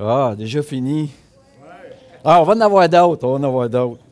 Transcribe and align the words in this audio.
Ah, 0.00 0.34
déjà 0.36 0.62
fini. 0.62 1.10
Ah, 2.24 2.40
on 2.40 2.44
va 2.44 2.54
en 2.54 2.60
avoir 2.60 2.88
d'autres, 2.88 3.26
on 3.26 3.32
va 3.32 3.38
en 3.38 3.42
avoir 3.42 3.68
d'autres. 3.68 4.02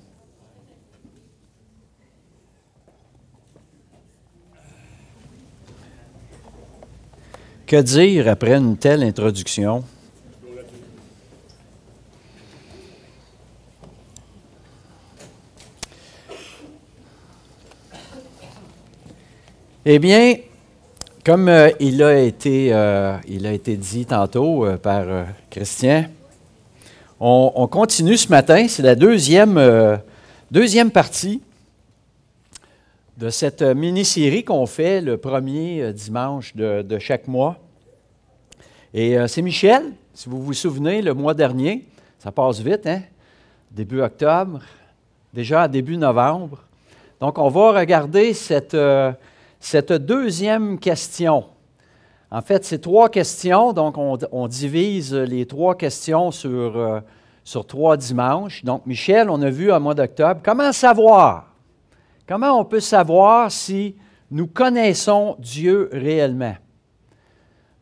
Que 7.67 7.83
dire 7.83 8.29
après 8.29 8.55
une 8.55 8.77
telle 8.77 9.05
introduction? 9.05 9.85
Eh 19.85 20.01
bien, 20.01 20.37
comme 21.27 21.49
euh, 21.49 21.71
il, 21.81 22.05
a 22.05 22.21
été, 22.21 22.73
euh, 22.73 23.17
il 23.27 23.49
a 23.49 23.53
été 23.53 23.77
dit 23.77 24.07
tantôt 24.07 24.65
euh, 24.65 24.77
par 24.77 25.05
Christian, 25.51 26.05
on, 27.19 27.67
continue 27.67 28.17
ce 28.17 28.29
matin. 28.29 28.69
C'est 28.69 28.85
la 28.85 28.95
deuxième, 28.95 29.61
partie 30.95 31.43
de 33.17 33.29
cette 33.29 33.63
mini-série 33.63 34.45
qu'on 34.45 34.67
fait 34.67 35.01
le 35.01 35.17
premier 35.17 35.93
dimanche 35.93 36.55
de, 36.55 36.83
de 36.83 36.99
chaque 37.01 37.27
mois. 37.27 37.57
Et 38.95 39.17
c'est 39.27 39.43
Michel, 39.43 39.83
si 40.15 40.29
vous 40.29 40.41
vous 40.41 40.53
souvenez, 40.53 41.03
le 41.03 41.13
mois 41.13 41.35
dernier, 41.35 41.87
ça 42.21 42.31
passe 42.31 42.61
vite, 42.61 42.87
hein? 42.87 43.03
Début 43.73 44.01
octobre, 44.01 44.61
déjà 45.35 45.67
début 45.67 45.97
novembre. 45.97 46.63
Donc, 47.21 47.39
on 47.39 47.49
va 47.49 47.81
regarder 47.81 48.33
cette 48.33 48.77
cette 49.61 49.93
deuxième 49.93 50.79
question. 50.79 51.45
En 52.31 52.43
fait, 52.43 52.65
c'est 52.65 52.81
trois 52.81 53.09
questions, 53.09 53.73
donc 53.73 53.97
on, 53.97 54.49
divise 54.49 55.15
les 55.15 55.47
trois 55.47 55.77
questions 55.77 56.31
sur, 56.31 56.77
euh, 56.77 57.01
sur 57.45 57.67
trois 57.67 57.97
dimanches. 57.97 58.65
Donc, 58.65 58.85
Michel, 58.85 59.31
on 59.31 59.41
a 59.43 59.51
vu 59.51 59.73
au 59.73 59.79
mois 59.79 59.95
d'octobre, 59.95 60.41
comment 60.45 60.73
savoir? 60.73 61.55
Comment 62.29 62.59
on 62.59 62.65
peut 62.65 62.81
savoir 62.81 63.53
si 63.53 63.95
nous 64.31 64.49
connaissons 64.49 65.37
Dieu 65.39 65.89
réellement? 65.93 66.57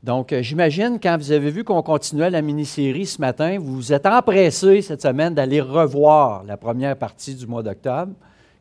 Donc, 0.02 0.34
euh, 0.34 0.42
j'imagine, 0.42 0.98
quand 1.02 1.16
vous 1.16 1.32
avez 1.32 1.50
vu 1.50 1.64
qu'on 1.64 1.82
continuait 1.82 2.28
la 2.28 2.42
mini-série 2.42 3.06
ce 3.06 3.18
matin, 3.22 3.56
vous 3.58 3.76
vous 3.76 3.92
êtes 3.94 4.04
empressé 4.04 4.82
cette 4.82 5.00
semaine 5.00 5.32
d'aller 5.32 5.62
revoir 5.62 6.44
la 6.44 6.58
première 6.58 6.94
partie 6.94 7.34
du 7.34 7.46
mois 7.46 7.62
d'octobre, 7.62 8.12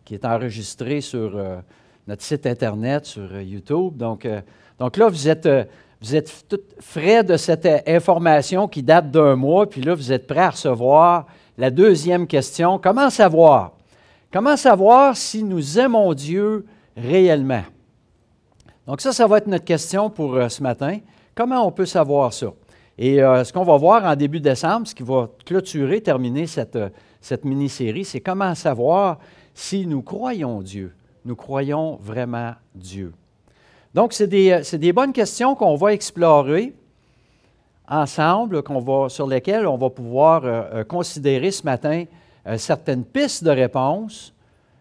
qui 0.06 0.14
est 0.14 0.24
enregistrée 0.24 1.02
sur, 1.02 1.36
euh, 1.36 1.58
notre 2.08 2.24
site 2.24 2.46
Internet, 2.46 3.06
sur 3.06 3.34
euh, 3.34 3.42
YouTube. 3.42 3.96
Donc, 3.98 4.26
euh, 4.26 4.42
donc 4.80 4.98
là, 4.98 5.08
vous 5.08 5.28
êtes, 5.28 5.46
euh, 5.46 5.64
vous 6.02 6.16
êtes 6.16 6.46
tout 6.50 6.60
frais 6.80 7.24
de 7.24 7.38
cette 7.38 7.68
information 7.88 8.68
qui 8.68 8.84
date 8.84 9.10
d'un 9.10 9.36
mois, 9.36 9.70
puis 9.70 9.82
là, 9.82 9.96
vous 9.96 10.12
êtes 10.12 10.28
prêt 10.28 10.42
à 10.42 10.50
recevoir 10.50 11.28
la 11.58 11.72
deuxième 11.72 12.28
question. 12.28 12.80
Comment 12.80 13.10
savoir? 13.10 13.74
Comment 14.32 14.58
savoir 14.58 15.16
si 15.16 15.44
nous 15.44 15.80
aimons 15.80 16.14
Dieu 16.14 16.66
réellement? 16.98 17.64
Donc 18.86 19.00
ça, 19.00 19.14
ça 19.14 19.28
va 19.28 19.38
être 19.38 19.48
notre 19.48 19.64
question 19.64 20.10
pour 20.10 20.38
ce 20.50 20.62
matin. 20.62 20.98
Comment 21.36 21.66
on 21.66 21.72
peut 21.72 21.86
savoir 21.86 22.34
ça? 22.34 22.48
Et 22.98 23.18
ce 23.18 23.54
qu'on 23.54 23.64
va 23.64 23.78
voir 23.78 24.04
en 24.04 24.16
début 24.16 24.40
décembre, 24.40 24.88
ce 24.88 24.96
qui 24.96 25.04
va 25.04 25.30
clôturer, 25.46 26.02
terminer 26.02 26.48
cette, 26.48 26.80
cette 27.22 27.46
mini-série, 27.46 28.04
c'est 28.04 28.20
comment 28.20 28.56
savoir 28.56 29.20
si 29.54 29.86
nous 29.86 30.02
croyons 30.02 30.62
Dieu 30.62 30.92
nous 31.26 31.36
croyons 31.36 31.98
vraiment 32.02 32.54
Dieu? 32.76 33.14
Donc, 33.94 34.14
c'est 34.14 34.28
des, 34.28 34.62
des, 34.74 34.94
bonnes 34.94 35.14
questions 35.14 35.56
qu'on 35.56 35.76
va 35.76 35.94
explorer 35.94 36.74
ensemble, 37.88 38.64
qu'on 38.64 38.80
va, 38.80 39.10
sur 39.10 39.28
lesquelles 39.28 39.68
on 39.68 39.78
va 39.78 39.90
pouvoir 39.90 40.46
euh, 40.46 40.64
euh, 40.74 40.84
considérer 40.84 41.52
ce 41.52 41.64
matin 41.64 42.06
euh, 42.48 42.58
certaines 42.58 43.04
pistes 43.04 43.44
de 43.44 43.52
réponse. 43.52 44.34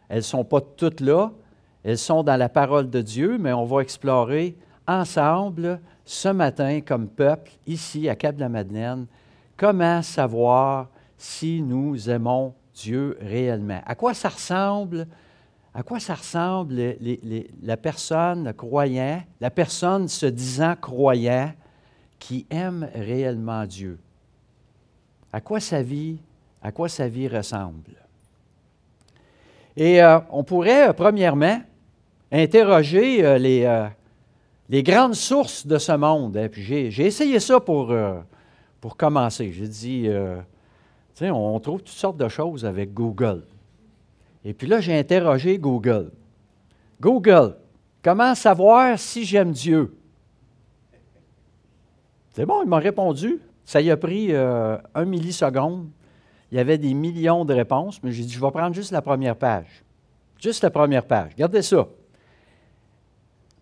Elles 0.09 0.19
ne 0.19 0.23
sont 0.23 0.45
pas 0.45 0.61
toutes 0.61 1.01
là, 1.01 1.31
elles 1.85 1.99
sont 1.99 2.23
dans 2.23 2.37
la 2.37 2.49
parole 2.49 2.89
de 2.89 3.01
Dieu, 3.01 3.39
mais 3.39 3.53
on 3.53 3.65
va 3.65 3.83
explorer 3.83 4.57
ensemble 4.87 5.81
ce 6.05 6.29
matin 6.29 6.81
comme 6.81 7.09
peuple, 7.09 7.53
ici 7.67 8.09
à 8.09 8.17
Cap-de-la-Madeleine, 8.17 9.07
comment 9.57 10.03
savoir 10.03 10.89
si 11.17 11.63
nous 11.63 12.11
aimons 12.11 12.55
Dieu 12.75 13.17
réellement? 13.21 13.81
À 13.87 13.95
quoi 13.95 14.15
ça 14.15 14.29
ressemble 14.29 15.07
à 15.75 15.83
quoi 15.83 15.99
ça 16.01 16.15
ressemble 16.15 16.97
la 17.63 17.77
personne 17.77 18.53
croyant, 18.53 19.23
la 19.41 19.51
personne 19.51 20.07
se 20.07 20.27
disant 20.27 20.77
croyant, 20.81 21.53
qui 22.19 22.47
aime 22.51 22.89
réellement 22.95 23.67
Dieu? 23.67 23.99
À 25.33 25.41
quoi 25.41 25.61
sa 25.61 25.83
vie, 25.83 26.19
à 26.63 26.71
quoi 26.73 26.89
sa 26.89 27.09
vie 27.09 27.27
ressemble? 27.27 27.97
Et 29.77 30.03
euh, 30.03 30.19
on 30.31 30.45
pourrait, 30.45 30.89
euh, 30.89 30.93
premièrement, 30.93 31.61
interroger 32.31 33.25
euh, 33.25 33.89
les, 34.69 34.83
grandes 34.83 35.15
sources 35.15 35.67
de 35.67 35.79
ce 35.79 35.93
monde. 35.93 36.39
J'ai 36.53 37.07
essayé 37.07 37.41
ça 37.41 37.61
pour, 37.61 37.95
pour 38.81 38.97
commencer. 38.97 39.53
J'ai 39.53 39.69
dit, 39.69 40.09
on 41.21 41.61
trouve 41.61 41.81
toutes 41.81 41.89
sortes 41.89 42.17
de 42.17 42.29
choses 42.29 42.65
avec 42.65 42.93
Google. 42.95 43.43
Et 44.45 44.55
puis 44.55 44.67
là, 44.67 44.81
j'ai 44.81 44.99
interrogé 44.99 45.59
Google. 45.59 46.11
Google, 47.01 47.57
comment 48.03 48.35
savoir 48.35 48.99
si 48.99 49.25
j'aime 49.25 49.53
Dieu? 49.53 49.97
C'est 52.31 52.47
bon, 52.47 52.63
il 52.63 52.69
m'a 52.69 52.79
répondu. 52.79 53.41
Ça 53.65 53.81
y 53.81 53.91
a 53.91 53.97
pris 53.97 54.33
euh, 54.33 54.77
un 54.95 55.05
milliseconde. 55.05 55.89
Il 56.51 56.57
y 56.57 56.61
avait 56.61 56.79
des 56.79 56.95
millions 56.95 57.45
de 57.45 57.55
réponses, 57.55 58.03
mais 58.03 58.13
j'ai 58.13 58.25
dit, 58.25 58.33
je 58.33 58.41
vais 58.41 58.51
prendre 58.51 58.75
juste 58.75 58.91
la 58.91 59.03
première 59.03 59.37
page. 59.37 59.85
Juste 60.39 60.63
la 60.63 60.71
première 60.71 61.05
page. 61.05 61.33
Regardez 61.33 61.63
ça. 61.63 61.87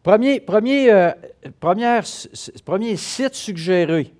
Premier, 0.02 0.41
premier, 0.41 0.91
euh, 0.91 1.10
premier 1.60 2.97
site 2.97 3.34
suggéré. 3.34 4.14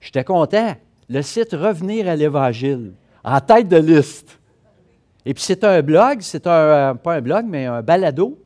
J'étais 0.00 0.24
content. 0.24 0.74
Le 1.08 1.22
site 1.22 1.52
Revenir 1.52 2.08
à 2.08 2.16
l'Évangile, 2.16 2.94
en 3.22 3.40
tête 3.40 3.68
de 3.68 3.76
liste. 3.76 4.40
Et 5.26 5.34
puis 5.34 5.42
c'est 5.42 5.64
un 5.64 5.82
blog, 5.82 6.18
c'est 6.20 6.46
un, 6.46 6.50
euh, 6.50 6.94
pas 6.94 7.14
un 7.14 7.20
blog, 7.20 7.46
mais 7.48 7.66
un 7.66 7.82
balado. 7.82 8.38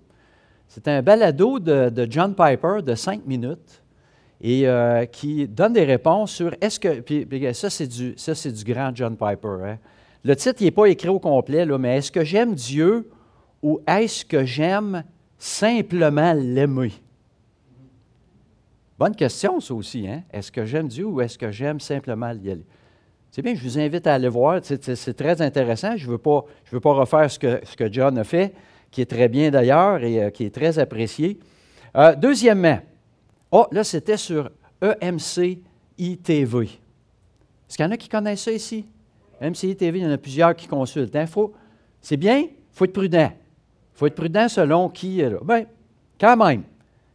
C'est 0.68 0.86
un 0.86 1.02
balado 1.02 1.58
de, 1.58 2.06
John 2.10 2.34
Piper 2.34 2.82
de 2.84 2.94
cinq 2.94 3.26
minutes 3.26 3.82
et 4.40 4.68
euh, 4.68 5.06
qui 5.06 5.48
donne 5.48 5.72
des 5.72 5.84
réponses 5.84 6.32
sur 6.32 6.54
est-ce 6.60 6.78
que. 6.78 7.00
Puis, 7.00 7.26
ça, 7.54 7.70
c'est 7.70 7.86
du, 7.86 8.14
du 8.14 8.64
grand 8.64 8.94
John 8.94 9.16
Piper. 9.16 9.56
Hein. 9.64 9.78
Le 10.24 10.36
titre 10.36 10.62
n'est 10.62 10.70
pas 10.70 10.86
écrit 10.86 11.08
au 11.08 11.18
complet, 11.18 11.64
là, 11.64 11.78
mais 11.78 11.96
est-ce 11.96 12.12
que 12.12 12.24
j'aime 12.24 12.54
Dieu 12.54 13.10
ou 13.62 13.80
est-ce 13.86 14.24
que 14.24 14.44
j'aime 14.44 15.04
simplement 15.38 16.32
l'aimer? 16.34 16.92
Bonne 18.98 19.14
question, 19.14 19.60
ça 19.60 19.74
aussi. 19.74 20.06
Hein? 20.08 20.22
Est-ce 20.32 20.50
que 20.50 20.64
j'aime 20.64 20.88
Dieu 20.88 21.06
ou 21.06 21.20
est-ce 21.20 21.38
que 21.38 21.50
j'aime 21.50 21.80
simplement 21.80 22.32
l'aimer? 22.32 22.64
C'est 23.30 23.42
bien, 23.42 23.54
je 23.54 23.62
vous 23.62 23.78
invite 23.78 24.06
à 24.06 24.14
aller 24.14 24.28
voir. 24.28 24.60
C'est 24.62 25.14
très 25.14 25.42
intéressant. 25.42 25.96
Je 25.96 26.06
ne 26.06 26.12
veux, 26.12 26.18
pas, 26.18 26.92
refaire 26.92 27.30
ce 27.30 27.38
que, 27.38 27.92
John 27.92 28.18
a 28.18 28.24
fait, 28.24 28.54
qui 28.90 29.02
est 29.02 29.06
très 29.06 29.28
bien 29.28 29.50
d'ailleurs 29.50 30.02
et 30.02 30.22
euh, 30.22 30.30
qui 30.30 30.44
est 30.44 30.54
très 30.54 30.78
apprécié. 30.78 31.38
Euh, 31.96 32.14
deuxièmement, 32.14 32.80
oh, 33.50 33.66
là, 33.70 33.84
c'était 33.84 34.16
sur 34.16 34.50
EMC 34.80 35.58
ITV. 35.98 36.64
Est-ce 36.64 37.76
qu'il 37.76 37.84
y 37.84 37.88
en 37.88 37.92
a 37.92 37.96
qui 37.96 38.08
connaissent 38.08 38.44
ça 38.44 38.52
ici? 38.52 38.86
EMC 39.40 39.64
ITV, 39.64 39.98
il 39.98 40.04
y 40.04 40.06
en 40.06 40.10
a 40.10 40.18
plusieurs 40.18 40.56
qui 40.56 40.66
consultent. 40.66 41.14
Hein? 41.14 41.26
c'est 42.00 42.16
bien, 42.16 42.38
il 42.38 42.50
faut 42.72 42.86
être 42.86 42.92
prudent. 42.92 43.30
Il 43.30 43.98
faut 43.98 44.06
être 44.06 44.14
prudent 44.14 44.48
selon 44.48 44.88
qui 44.88 45.20
est 45.20 45.30
là. 45.30 45.38
Bien, 45.44 45.66
quand 46.18 46.36
même. 46.36 46.62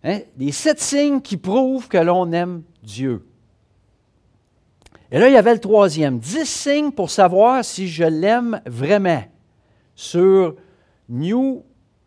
Hein? 0.04 0.20
Les 0.38 0.52
sept 0.52 0.80
signes 0.80 1.22
qui 1.22 1.38
prouvent 1.38 1.88
que 1.88 1.98
l'on 1.98 2.32
aime 2.32 2.64
Dieu. 2.84 3.26
Et 5.14 5.20
là, 5.20 5.30
il 5.30 5.34
y 5.34 5.38
avait 5.38 5.54
le 5.54 5.60
troisième. 5.60 6.18
Dix 6.18 6.50
signes 6.50 6.92
pour 6.92 7.12
savoir 7.12 7.64
si 7.64 7.88
je 7.88 8.04
l'aime 8.04 8.60
vraiment 8.66 9.24
sur 9.94 10.56
new, 11.08 11.64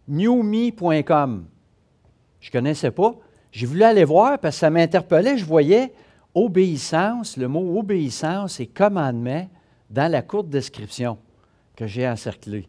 newme.com. 0.09 1.47
Je 2.41 2.49
ne 2.49 2.53
connaissais 2.53 2.91
pas. 2.91 3.15
J'ai 3.53 3.67
voulu 3.67 3.85
aller 3.85 4.03
voir 4.03 4.41
parce 4.41 4.57
que 4.57 4.61
ça 4.61 4.71
m'interpellait. 4.71 5.39
Je 5.39 5.45
voyais 5.45 5.93
obéissance, 6.35 7.37
le 7.37 7.47
mot 7.47 7.79
obéissance 7.79 8.59
et 8.59 8.67
commandement 8.67 9.49
dans 9.89 10.11
la 10.11 10.23
courte 10.23 10.49
description 10.49 11.17
que 11.77 11.87
j'ai 11.87 12.09
encerclée. 12.09 12.69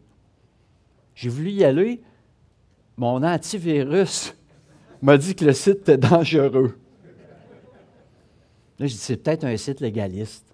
J'ai 1.16 1.30
voulu 1.30 1.50
y 1.50 1.64
aller. 1.64 2.00
Mon 2.96 3.24
antivirus 3.24 4.36
m'a 5.02 5.18
dit 5.18 5.34
que 5.34 5.44
le 5.44 5.52
site 5.52 5.80
était 5.80 5.98
dangereux. 5.98 6.78
Là, 8.78 8.86
je 8.86 8.92
dis, 8.92 8.98
c'est 8.98 9.16
peut-être 9.16 9.44
un 9.44 9.56
site 9.56 9.80
légaliste. 9.80 10.44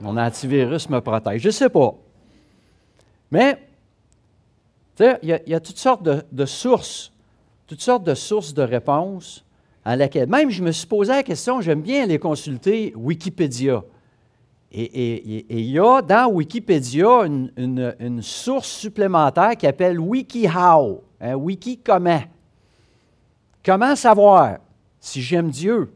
Mon 0.00 0.16
antivirus 0.16 0.88
me 0.88 1.00
protège. 1.00 1.40
Je 1.42 1.48
ne 1.48 1.52
sais 1.52 1.68
pas. 1.68 1.94
Mais, 3.30 3.54
tu 4.96 5.04
sais, 5.04 5.18
il 5.22 5.40
y, 5.46 5.54
a 5.54 5.60
toutes 5.60 5.78
sortes 5.78 6.02
de, 6.02 6.46
sources, 6.46 7.12
toutes 7.66 7.80
sortes 7.80 8.04
de 8.04 8.14
sources 8.14 8.52
de 8.52 8.62
réponses 8.62 9.44
à 9.84 9.96
laquelle, 9.96 10.28
même 10.28 10.50
je 10.50 10.62
me 10.62 10.72
suis 10.72 10.86
posé 10.86 11.12
la 11.12 11.22
question, 11.22 11.60
j'aime 11.60 11.82
bien 11.82 12.04
aller 12.04 12.18
consulter 12.18 12.92
Wikipédia. 12.96 13.84
Et 14.76 15.60
il 15.60 15.70
y 15.70 15.78
a 15.78 16.02
dans 16.02 16.32
Wikipédia 16.32 17.26
une, 17.26 18.22
source 18.22 18.68
supplémentaire 18.68 19.56
qui 19.56 19.66
s'appelle 19.66 20.00
WikiHow. 20.00 21.04
Hein, 21.20 21.36
wiki 21.36 21.78
comment. 21.78 22.22
Comment 23.64 23.96
savoir 23.96 24.58
si 25.00 25.22
j'aime 25.22 25.50
Dieu? 25.50 25.93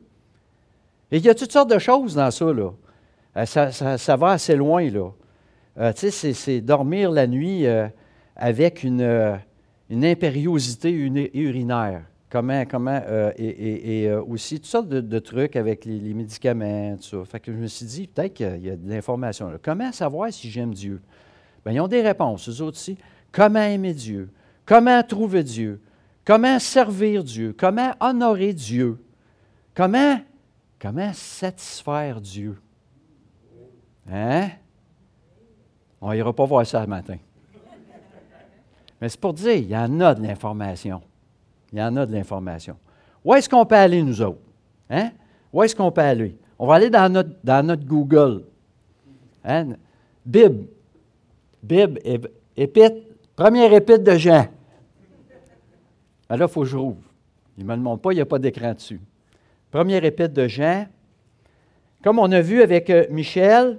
Et 1.11 1.19
il 1.19 1.25
y 1.25 1.29
a 1.29 1.35
toutes 1.35 1.53
sortes 1.53 1.71
de 1.71 1.79
choses 1.79 2.15
dans 2.15 2.31
ça. 2.31 2.53
Là. 2.53 2.71
Euh, 3.37 3.47
ça, 3.47 4.17
va 4.17 4.31
assez 4.31 4.57
loin. 4.57 4.89
Là. 4.91 5.11
Euh, 5.79 5.93
tu 5.93 6.11
sais, 6.11 6.33
c'est 6.33 6.61
dormir 6.61 7.11
la 7.11 7.27
nuit 7.27 7.67
euh, 7.67 7.89
avec 8.37 8.83
une, 8.83 9.39
impériosité 9.91 10.91
urinaire. 10.91 12.03
Comment, 12.31 12.67
comment, 12.67 13.01
et, 13.39 14.13
aussi 14.29 14.57
toutes 14.57 14.67
sortes 14.67 14.89
de, 14.89 15.19
trucs 15.19 15.57
avec 15.57 15.87
les, 15.87 16.13
médicaments, 16.13 16.97
ça. 17.01 17.17
Fait 17.25 17.41
que 17.41 17.51
je 17.53 17.57
me 17.57 17.67
suis 17.67 17.87
dit, 17.87 18.07
peut-être 18.07 18.35
qu'il 18.35 18.67
y 18.67 18.69
a 18.69 18.77
de 18.77 18.89
l'information. 18.89 19.51
Comment 19.63 19.93
savoir 19.93 20.31
si 20.31 20.51
j'aime 20.51 20.75
Dieu? 20.75 21.01
Bien, 21.65 21.75
ils 21.75 21.81
ont 21.81 21.89
des 21.89 22.03
réponses, 22.03 22.51
eux 22.51 22.63
autres 22.63 22.77
aussi. 22.77 22.99
Comment 23.33 23.63
aimer 23.63 23.95
Dieu? 23.95 24.29
Comment 24.67 25.03
trouver 25.03 25.43
Dieu? 25.43 25.81
Comment 26.23 26.59
servir 26.59 27.25
Dieu? 27.25 27.55
Comment 27.57 27.93
honorer 28.01 28.53
Dieu? 28.53 28.99
Comment, 29.75 30.19
comment 30.81 31.13
satisfaire 31.13 32.21
Dieu? 32.21 32.61
Hein? 34.11 34.51
On 36.01 36.13
n'ira 36.13 36.33
pas 36.33 36.45
voir 36.45 36.67
ça 36.67 36.81
le 36.81 36.87
matin. 36.87 37.19
Mais 39.01 39.09
c'est 39.09 39.21
pour 39.21 39.33
dire, 39.33 39.55
il 39.55 39.69
y 39.69 39.77
en 39.77 40.01
a 40.01 40.15
de 40.15 40.23
l'information. 40.23 41.01
Il 41.73 41.79
y 41.79 41.83
en 41.83 41.95
a 41.97 42.07
de 42.07 42.13
l'information. 42.13 42.77
Où 43.25 43.35
est-ce 43.35 43.49
qu'on 43.49 43.67
peut 43.67 43.77
aller, 43.77 44.03
nous 44.03 44.21
autres? 44.23 44.41
Hein? 44.91 45.11
Où 45.53 45.63
est-ce 45.63 45.75
qu'on 45.77 45.93
peut 45.93 46.01
aller? 46.01 46.37
On 46.59 46.67
va 46.67 46.75
aller 46.75 46.91
dans 46.91 47.13
notre, 47.13 47.31
dans 47.45 47.65
notre 47.65 47.85
Google. 47.85 48.45
Hein? 49.45 49.75
Bib. 50.25 50.67
Bib, 51.63 51.99
épître, 52.57 52.97
première 53.37 53.73
épître 53.73 54.05
de 54.05 54.17
Jean. 54.17 54.47
Ben 56.29 56.37
là, 56.37 56.47
il 56.47 56.53
faut 56.53 56.63
que 56.63 56.67
je 56.67 56.77
rouvre. 56.77 57.03
Il 57.57 57.65
ne 57.65 57.69
me 57.69 57.77
le 57.77 57.83
montre 57.83 58.03
pas, 58.03 58.13
il 58.13 58.17
n'y 58.17 58.21
a 58.21 58.27
pas 58.27 58.39
d'écran 58.39 58.75
dessus. 58.75 59.01
Première 59.71 60.05
épître 60.05 60.35
de 60.35 60.47
Jean. 60.49 60.87
Comme 62.03 62.19
on 62.19 62.31
a 62.33 62.41
vu 62.41 62.63
avec 62.63 62.91
euh, 62.91 63.07
Michel, 63.11 63.79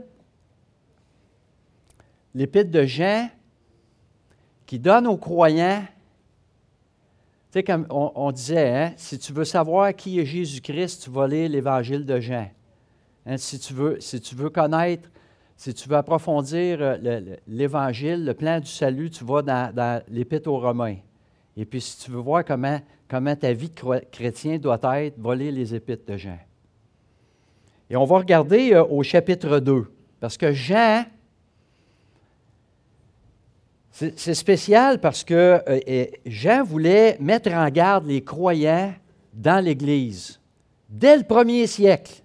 l'épître 2.35 2.71
de 2.71 2.83
Jean 2.83 3.29
qui 4.65 4.79
donne 4.79 5.07
aux 5.07 5.17
croyants 5.17 5.83
tu 7.51 7.57
sais, 7.57 7.63
comme 7.63 7.87
on, 7.89 8.31
disait, 8.31 8.69
hein, 8.69 8.93
si 8.95 9.17
tu 9.17 9.33
veux 9.33 9.43
savoir 9.43 9.95
qui 9.95 10.19
est 10.19 10.25
Jésus-Christ, 10.25 11.01
tu 11.01 11.09
vas 11.09 11.27
lire 11.27 11.49
l'Évangile 11.49 12.05
de 12.05 12.19
Jean. 12.19 12.47
Hein, 13.25 13.37
si, 13.37 13.57
tu 13.59 13.73
veux, 13.73 14.49
connaître, 14.51 15.09
si 15.57 15.73
tu 15.73 15.89
veux 15.89 15.95
approfondir 15.95 16.77
euh, 16.79 17.35
l'Évangile, 17.47 18.23
le, 18.23 18.35
plan 18.35 18.59
du 18.59 18.69
salut, 18.69 19.09
tu 19.09 19.23
vas 19.23 19.41
dans, 19.41 20.03
l'Épître 20.09 20.47
aux 20.47 20.59
Romains. 20.59 20.97
Et 21.59 21.65
puis, 21.65 21.81
si 21.81 21.97
tu 22.05 22.11
veux 22.11 22.21
voir 22.21 22.45
comment, 22.45 22.79
comment 23.09 23.35
ta 23.35 23.51
vie 23.51 23.67
de 23.67 23.99
chrétien 24.11 24.57
doit 24.57 24.79
être, 24.81 25.19
va 25.19 25.35
lire 25.35 25.51
les 25.51 25.75
Épîtres 25.75 26.09
de 26.09 26.15
Jean. 26.15 26.39
Et 27.89 27.97
on 27.97 28.05
va 28.05 28.19
regarder 28.19 28.71
euh, 28.71 28.85
au 28.85 29.03
chapitre 29.03 29.59
2, 29.59 29.91
parce 30.21 30.37
que 30.37 30.53
Jean, 30.53 31.03
c'est 33.91 34.35
spécial 34.35 35.01
parce 35.01 35.25
que 35.25 35.61
euh, 35.67 36.05
Jean 36.25 36.63
voulait 36.63 37.17
mettre 37.19 37.51
en 37.51 37.67
garde 37.67 38.07
les 38.07 38.23
croyants 38.23 38.93
dans 39.33 39.61
l'Église. 39.61 40.39
Dès 40.87 41.17
le 41.17 41.23
premier 41.23 41.67
siècle, 41.67 42.23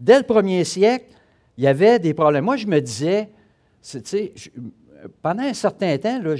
dès 0.00 0.16
le 0.16 0.24
premier 0.24 0.64
siècle, 0.64 1.12
il 1.58 1.64
y 1.64 1.66
avait 1.66 1.98
des 1.98 2.14
problèmes. 2.14 2.46
Moi, 2.46 2.56
je 2.56 2.66
me 2.66 2.80
disais, 2.80 3.28
pendant 5.20 5.42
un 5.42 5.52
certain 5.52 5.98
temps, 5.98 6.22
là, 6.22 6.36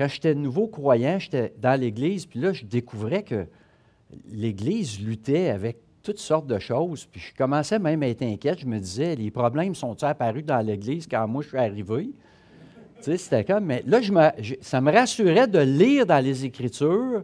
quand 0.00 0.08
j'étais 0.08 0.34
nouveau 0.34 0.66
croyant, 0.66 1.18
j'étais 1.18 1.52
dans 1.58 1.78
l'Église, 1.78 2.24
puis 2.24 2.40
là, 2.40 2.54
je 2.54 2.64
découvrais 2.64 3.22
que 3.22 3.46
l'Église 4.32 4.98
luttait 4.98 5.50
avec 5.50 5.76
toutes 6.02 6.18
sortes 6.18 6.46
de 6.46 6.58
choses. 6.58 7.04
Puis 7.04 7.20
je 7.20 7.34
commençais 7.36 7.78
même 7.78 8.02
à 8.02 8.08
être 8.08 8.22
inquiète. 8.22 8.60
Je 8.60 8.64
me 8.64 8.78
disais, 8.78 9.14
les 9.14 9.30
problèmes 9.30 9.74
sont-ils 9.74 10.06
apparus 10.06 10.42
dans 10.42 10.60
l'Église 10.60 11.06
quand 11.06 11.28
moi 11.28 11.42
je 11.42 11.48
suis 11.48 11.58
arrivé? 11.58 12.12
c'était 13.02 13.44
comme, 13.44 13.66
mais 13.66 13.82
là, 13.86 14.00
ça 14.62 14.80
me 14.80 14.90
rassurait 14.90 15.46
de 15.46 15.58
lire 15.58 16.06
dans 16.06 16.24
les 16.24 16.46
Écritures 16.46 17.22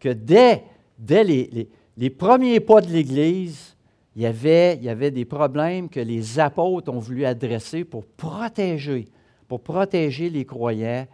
que 0.00 0.08
dès, 0.08 0.64
dès 0.98 1.22
les, 1.22 2.10
premiers 2.10 2.58
pas 2.58 2.80
de 2.80 2.88
l'Église, 2.88 3.76
il 4.16 4.22
y, 4.22 4.26
avait, 4.26 4.74
il 4.74 4.82
y 4.82 4.88
avait 4.88 5.12
des 5.12 5.24
problèmes 5.24 5.88
que 5.88 6.00
les 6.00 6.40
apôtres 6.40 6.92
ont 6.92 6.98
voulu 6.98 7.24
adresser 7.24 7.84
pour 7.84 8.04
protéger, 8.04 9.06
pour 9.46 9.60
protéger 9.60 10.30
les 10.30 10.44
croyants, 10.44 11.06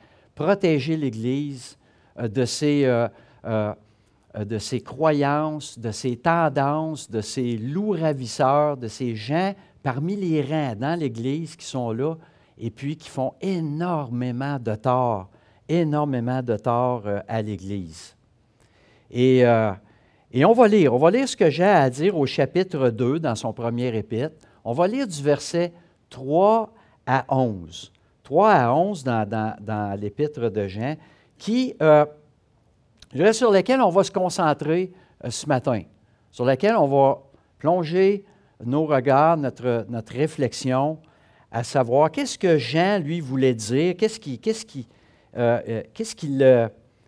protéger 0.42 0.96
l'Église 0.96 1.78
euh, 2.18 2.28
de 2.28 2.44
ses, 2.44 2.84
euh, 2.84 3.08
euh, 3.44 3.74
de 4.38 4.58
ses 4.58 4.80
croyances, 4.80 5.78
de 5.78 5.90
ses 5.90 6.16
tendances, 6.16 7.10
de 7.10 7.20
ses 7.20 7.56
loups 7.56 7.92
ravisseurs, 7.92 8.76
de 8.76 8.88
ces 8.88 9.14
gens 9.14 9.54
parmi 9.82 10.16
les 10.16 10.42
rangs 10.42 10.74
dans 10.76 10.98
l'Église 10.98 11.56
qui 11.56 11.66
sont 11.66 11.92
là, 11.92 12.16
et 12.58 12.70
puis 12.70 12.96
qui 12.96 13.08
font 13.08 13.34
énormément 13.40 14.58
de 14.58 14.74
tort, 14.74 15.28
énormément 15.68 16.42
de 16.42 16.56
tort 16.56 17.04
à 17.26 17.42
l'Église. 17.42 18.14
Et, 19.10 19.40
et, 20.30 20.44
on 20.44 20.52
va 20.52 20.68
lire, 20.68 20.94
on 20.94 20.98
va 20.98 21.10
lire 21.10 21.28
ce 21.28 21.36
que 21.36 21.50
j'ai 21.50 21.64
à 21.64 21.90
dire 21.90 22.16
au 22.16 22.24
chapitre 22.24 22.90
2 22.90 23.18
dans 23.18 23.34
son 23.34 23.52
premier 23.52 23.94
épître. 23.96 24.36
On 24.64 24.72
va 24.72 24.86
lire 24.86 25.08
du 25.08 25.20
verset 25.20 25.72
3 26.10 26.72
à 27.06 27.24
11. 27.28 27.92
3 28.32 28.50
à 28.50 28.72
11 28.72 29.04
dans, 29.04 30.00
l'épître 30.00 30.48
de 30.48 30.66
Jean, 30.66 30.96
euh, 31.82 32.06
sur 33.32 33.50
lesquels 33.50 33.82
on 33.82 33.90
va 33.90 34.02
se 34.04 34.10
concentrer 34.10 34.90
ce 35.28 35.46
matin, 35.46 35.82
sur 36.30 36.46
lesquels 36.46 36.76
on 36.76 36.88
va 36.88 37.18
plonger 37.58 38.24
nos 38.64 38.86
regards, 38.86 39.36
notre, 39.36 39.84
réflexion 40.08 40.98
à 41.50 41.62
savoir 41.62 42.10
qu'est-ce 42.10 42.38
que 42.38 42.56
Jean, 42.56 43.02
lui, 43.04 43.20
voulait 43.20 43.52
dire, 43.52 43.94
qu'est-ce 43.98 44.18
qui, 44.18 44.38
qui, 44.38 44.88
euh, 45.36 45.60
euh, 45.68 45.82
qu'est-ce 45.92 46.16
qui 46.16 46.40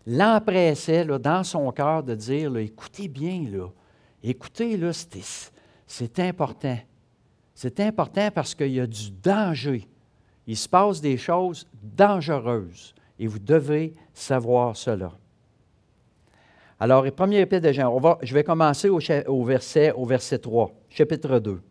l'empressait 0.07 1.07
dans 1.07 1.43
son 1.43 1.73
cœur 1.73 2.03
de 2.03 2.15
dire, 2.15 2.55
écoutez 2.59 3.09
bien, 3.09 3.47
là, 3.51 3.69
écoutez, 4.23 4.77
là, 4.77 4.91
c'est 5.87 6.19
important. 6.19 6.77
C'est 7.55 7.81
important 7.81 8.29
parce 8.31 8.55
qu'il 8.55 8.75
y 8.75 8.81
a 8.81 8.87
du 8.87 9.11
danger. 9.11 9.89
Il 10.47 10.57
se 10.57 10.69
passe 10.69 11.01
des 11.01 11.17
choses 11.17 11.67
dangereuses 11.83 12.95
et 13.19 13.27
vous 13.27 13.39
devez 13.39 13.95
savoir 14.13 14.77
cela. 14.77 15.13
Alors, 16.79 17.11
premier 17.13 17.41
épître 17.41 17.67
de 17.67 17.73
Jean, 17.73 18.19
je 18.23 18.35
vais 18.35 18.45
commencer 18.45 18.89
au, 18.89 18.99
au, 19.29 19.45
verset, 19.45 19.93
au 19.93 20.05
verset 20.05 20.39
3, 20.39 20.73
chapitre 20.91 21.39
2. 21.39 21.63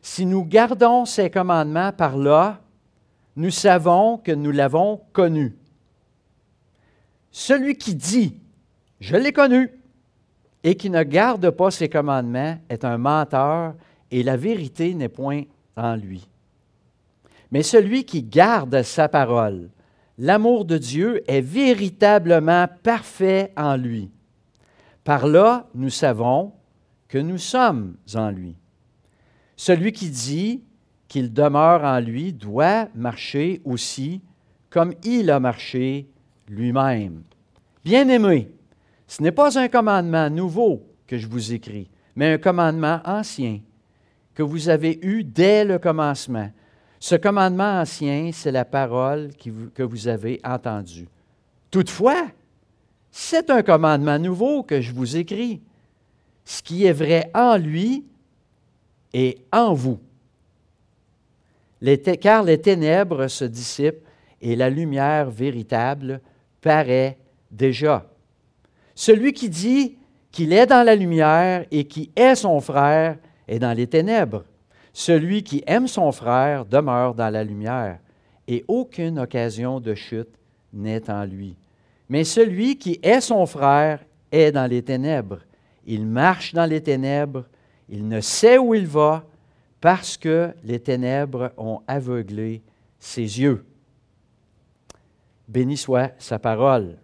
Si 0.00 0.24
nous 0.24 0.44
gardons 0.44 1.04
ces 1.04 1.30
commandements 1.30 1.92
par 1.92 2.16
là, 2.16 2.60
nous 3.36 3.50
savons 3.50 4.18
que 4.18 4.32
nous 4.32 4.50
l'avons 4.50 5.00
connu. 5.12 5.56
Celui 7.30 7.76
qui 7.76 7.94
dit 7.94 8.40
Je 9.00 9.16
l'ai 9.16 9.32
connu 9.32 9.70
et 10.64 10.76
qui 10.76 10.90
ne 10.90 11.02
garde 11.02 11.50
pas 11.50 11.70
ses 11.70 11.88
commandements 11.88 12.58
est 12.68 12.84
un 12.84 12.98
menteur 12.98 13.74
et 14.10 14.22
la 14.22 14.36
vérité 14.36 14.94
n'est 14.94 15.08
point 15.08 15.42
en 15.76 15.96
lui. 15.96 16.28
Mais 17.52 17.62
celui 17.62 18.04
qui 18.04 18.22
garde 18.22 18.82
sa 18.82 19.08
parole, 19.08 19.68
l'amour 20.18 20.64
de 20.64 20.78
Dieu 20.78 21.22
est 21.30 21.42
véritablement 21.42 22.66
parfait 22.82 23.52
en 23.56 23.76
lui. 23.76 24.10
Par 25.04 25.26
là, 25.26 25.68
nous 25.74 25.90
savons 25.90 26.52
que 27.08 27.18
nous 27.18 27.38
sommes 27.38 27.96
en 28.14 28.30
lui. 28.30 28.56
Celui 29.54 29.92
qui 29.92 30.08
dit 30.08 30.64
qu'il 31.08 31.30
demeure 31.32 31.84
en 31.84 32.00
lui 32.00 32.32
doit 32.32 32.88
marcher 32.94 33.60
aussi 33.64 34.22
comme 34.70 34.94
il 35.04 35.30
a 35.30 35.38
marché 35.38 36.08
lui-même. 36.48 37.22
Bien-aimé, 37.84 38.50
ce 39.06 39.22
n'est 39.22 39.30
pas 39.30 39.58
un 39.58 39.68
commandement 39.68 40.30
nouveau 40.30 40.86
que 41.06 41.18
je 41.18 41.26
vous 41.26 41.52
écris, 41.52 41.90
mais 42.16 42.32
un 42.32 42.38
commandement 42.38 43.00
ancien 43.04 43.60
que 44.34 44.42
vous 44.42 44.70
avez 44.70 44.98
eu 45.02 45.22
dès 45.22 45.66
le 45.66 45.78
commencement. 45.78 46.50
Ce 47.02 47.16
commandement 47.16 47.80
ancien, 47.80 48.30
c'est 48.32 48.52
la 48.52 48.64
parole 48.64 49.30
que 49.74 49.82
vous 49.82 50.06
avez 50.06 50.40
entendue. 50.44 51.08
Toutefois, 51.68 52.28
c'est 53.10 53.50
un 53.50 53.64
commandement 53.64 54.20
nouveau 54.20 54.62
que 54.62 54.80
je 54.80 54.92
vous 54.92 55.16
écris. 55.16 55.60
Ce 56.44 56.62
qui 56.62 56.86
est 56.86 56.92
vrai 56.92 57.28
en 57.34 57.56
lui 57.56 58.04
et 59.12 59.38
en 59.50 59.74
vous. 59.74 59.98
car 62.20 62.44
les 62.44 62.60
ténèbres 62.60 63.26
se 63.26 63.46
dissipent 63.46 64.06
et 64.40 64.54
la 64.54 64.70
lumière 64.70 65.28
véritable 65.28 66.20
paraît 66.60 67.18
déjà. 67.50 68.06
Celui 68.94 69.32
qui 69.32 69.48
dit 69.48 69.96
qu'il 70.30 70.52
est 70.52 70.66
dans 70.66 70.86
la 70.86 70.94
lumière 70.94 71.66
et 71.72 71.82
qui 71.82 72.12
est 72.14 72.36
son 72.36 72.60
frère 72.60 73.18
est 73.48 73.58
dans 73.58 73.72
les 73.72 73.88
ténèbres. 73.88 74.44
Celui 74.92 75.42
qui 75.42 75.62
aime 75.66 75.88
son 75.88 76.12
frère 76.12 76.64
demeure 76.66 77.14
dans 77.14 77.30
la 77.30 77.44
lumière, 77.44 77.98
et 78.46 78.64
aucune 78.68 79.18
occasion 79.18 79.80
de 79.80 79.94
chute 79.94 80.38
n'est 80.72 81.08
en 81.10 81.24
lui. 81.24 81.56
Mais 82.08 82.24
celui 82.24 82.76
qui 82.76 82.98
est 83.02 83.20
son 83.20 83.46
frère 83.46 84.04
est 84.30 84.52
dans 84.52 84.66
les 84.66 84.82
ténèbres. 84.82 85.40
Il 85.86 86.06
marche 86.06 86.52
dans 86.52 86.66
les 86.66 86.82
ténèbres, 86.82 87.44
il 87.88 88.06
ne 88.06 88.20
sait 88.20 88.58
où 88.58 88.74
il 88.74 88.86
va, 88.86 89.24
parce 89.80 90.16
que 90.16 90.50
les 90.62 90.78
ténèbres 90.78 91.52
ont 91.56 91.80
aveuglé 91.86 92.62
ses 92.98 93.40
yeux. 93.40 93.64
Béni 95.48 95.76
soit 95.76 96.12
sa 96.18 96.38
parole. 96.38 96.98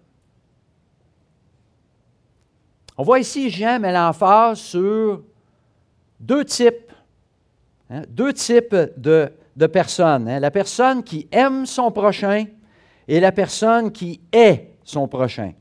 On 2.97 3.03
voit 3.03 3.21
ici 3.21 3.51
Jean 3.51 3.79
met 3.81 3.93
l'emphase 3.93 4.59
sur 4.59 5.23
deux 6.21 6.45
types, 6.45 6.88
hein, 7.91 8.03
deux 8.09 8.33
types 8.33 8.77
de, 8.97 9.31
personnes. 9.67 10.29
Hein? 10.29 10.41
la 10.41 10.51
personne 10.51 11.03
qui 11.03 11.29
aime 11.33 11.67
son 11.67 11.91
prochain 11.91 12.47
et 13.07 13.21
la 13.21 13.33
personne 13.33 13.91
qui 13.91 14.21
est 14.33 14.71
son 14.85 15.09
prochain. 15.09 15.53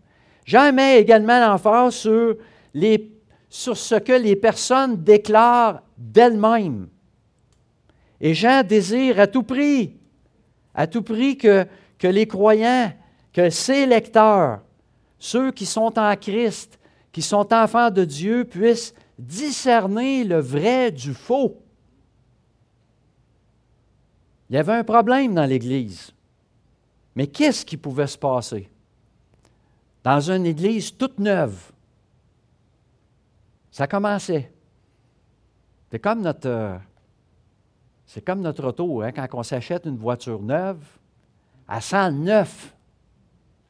Jean 0.45 0.71
met 0.71 0.99
également 0.99 1.39
l'emphase 1.39 1.95
sur, 1.95 2.37
ce 3.49 3.99
que 3.99 4.13
les 4.13 4.35
personnes 4.35 5.03
déclarent 5.03 5.81
d'elles-mêmes. 5.97 6.87
Et 8.21 8.33
Jean 8.33 8.63
désire 8.63 9.19
à 9.19 9.27
tout 9.27 9.43
prix, 9.43 9.95
à 10.73 10.87
tout 10.87 11.01
prix 11.01 11.37
que, 11.37 11.65
que 11.97 12.07
les 12.07 12.27
croyants, 12.27 12.91
que 13.33 13.49
ses 13.49 13.85
lecteurs, 13.85 14.61
ceux 15.19 15.51
qui 15.51 15.65
sont 15.65 15.97
en 15.97 16.15
Christ, 16.15 16.79
qui 17.11 17.21
sont 17.21 17.53
enfants 17.53 17.89
de 17.89 18.05
Dieu 18.05 18.45
puissent 18.45 18.93
discerner 19.17 20.23
le 20.23 20.39
vrai 20.39 20.91
du 20.91 21.13
faux. 21.13 21.57
Il 24.49 24.55
y 24.55 24.59
avait 24.59 24.73
un 24.73 24.83
problème 24.83 25.33
dans 25.33 25.45
l'Église. 25.45 26.11
Mais 27.15 27.27
qu'est-ce 27.27 27.65
qui 27.65 27.77
pouvait 27.77 28.07
se 28.07 28.17
passer? 28.17 28.69
Dans 30.03 30.19
une 30.31 30.45
Église 30.45 30.95
toute 30.95 31.19
neuve, 31.19 31.71
ça 33.71 33.87
commençait. 33.87 34.51
C'est 35.91 35.99
comme 35.99 36.21
notre, 36.21 36.79
c'est 38.05 38.23
comme 38.23 38.41
notre 38.41 38.67
auto, 38.67 39.01
hein, 39.01 39.11
quand 39.11 39.27
on 39.33 39.43
s'achète 39.43 39.85
une 39.85 39.97
voiture 39.97 40.41
neuve, 40.41 40.83
à 41.67 41.81
109. 41.81 42.73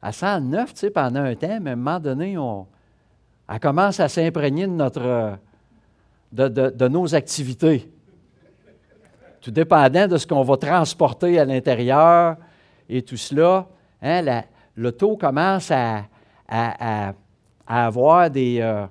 À 0.02 0.12
109, 0.12 0.74
tu 0.74 0.80
sais, 0.80 0.90
pendant 0.92 1.22
un 1.22 1.36
temps, 1.36 1.60
mais 1.60 1.72
à 1.72 1.74
un 1.74 1.76
moment 1.76 2.00
donné, 2.00 2.38
on, 2.38 2.68
elle 3.50 3.60
commence 3.60 4.00
à 4.00 4.10
s'imprégner 4.10 4.68
de, 4.68 5.38
de, 6.32 6.88
nos 6.88 7.16
activités. 7.16 7.92
Tout 9.42 9.52
dépendant 9.52 10.08
de 10.08 10.18
ce 10.18 10.26
qu'on 10.26 10.44
va 10.44 10.58
transporter 10.58 11.40
à 11.40 11.46
l'intérieur 11.46 12.38
et 12.90 13.02
tout 13.02 13.18
cela, 13.18 13.68
hein, 14.02 14.44
l'auto 14.76 15.18
commence 15.18 15.72
à, 15.72 16.04
avoir 17.68 18.30
des. 18.30 18.60
Euh, 18.62 18.86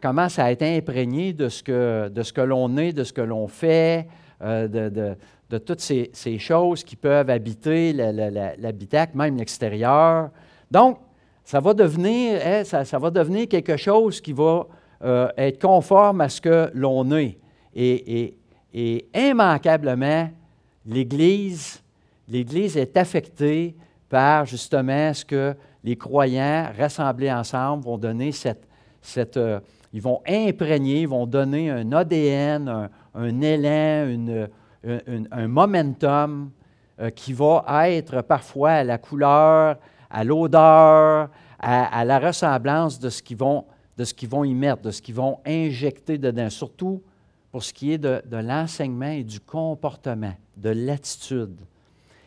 commence 0.00 0.38
à 0.38 0.50
être 0.50 0.62
imprégnée 0.62 1.32
de 1.32 1.48
ce 1.48 1.62
que, 1.62 2.08
que 2.08 2.40
l'on 2.40 2.76
est, 2.76 2.92
de 2.92 3.04
ce 3.04 3.12
que 3.12 3.20
l'on 3.20 3.46
fait, 3.48 4.06
euh, 4.42 5.16
de, 5.48 5.58
toutes 5.58 5.80
ces, 5.80 6.10
ces, 6.14 6.38
choses 6.38 6.82
qui 6.82 6.96
peuvent 6.96 7.28
habiter 7.28 7.92
l'habitacle, 7.92 9.16
même 9.16 9.36
l'extérieur. 9.36 10.30
Donc, 10.70 10.98
ça 11.44 11.60
va 11.60 11.74
devenir, 11.74 12.40
hein, 12.44 12.64
ça, 12.64 12.98
va 12.98 13.10
devenir 13.10 13.48
quelque 13.48 13.76
chose 13.76 14.20
qui 14.20 14.32
va 14.32 14.66
euh, 15.04 15.28
être 15.36 15.60
conforme 15.60 16.20
à 16.20 16.28
ce 16.28 16.40
que 16.40 16.70
l'on 16.74 17.10
est. 17.16 17.38
Et, 17.74 18.36
immanquablement, 18.74 20.30
l'Église, 20.86 21.82
l'Église 22.28 22.76
est 22.76 22.96
affectée 22.96 23.76
par 24.08 24.46
justement 24.46 25.12
ce 25.12 25.24
que 25.24 25.54
les 25.84 25.96
croyants 25.96 26.70
rassemblés 26.78 27.32
ensemble 27.32 27.84
vont 27.84 27.98
donner 27.98 28.32
cette, 28.32 28.66
cette 29.00 29.36
euh, 29.36 29.60
ils 29.92 30.00
vont 30.00 30.22
imprégner, 30.26 31.02
ils 31.02 31.08
vont 31.08 31.26
donner 31.26 31.70
un 31.70 31.92
ADN, 31.92 32.88
un, 33.14 33.40
élan, 33.42 34.48
un 35.30 35.48
momentum 35.48 36.50
euh, 36.98 37.10
qui 37.10 37.34
va 37.34 37.90
être 37.90 38.22
parfois 38.22 38.70
à 38.70 38.84
la 38.84 38.96
couleur, 38.96 39.76
à 40.10 40.24
l'odeur, 40.24 41.28
à, 41.58 42.04
la 42.04 42.18
ressemblance 42.18 42.98
de 42.98 43.08
ce 43.08 43.22
qu'ils 43.22 43.36
vont, 43.36 43.64
de 43.96 44.04
ce 44.04 44.14
qu'ils 44.14 44.28
vont 44.28 44.44
y 44.44 44.54
mettre, 44.54 44.82
de 44.82 44.90
ce 44.90 45.00
qu'ils 45.00 45.14
vont 45.14 45.38
injecter 45.46 46.18
dedans, 46.18 46.50
surtout 46.50 47.02
pour 47.52 47.62
ce 47.62 47.72
qui 47.72 47.92
est 47.92 47.98
de, 47.98 48.22
l'enseignement 48.32 49.10
et 49.10 49.22
du 49.22 49.38
comportement, 49.38 50.34
de 50.56 50.70
l'attitude. 50.70 51.60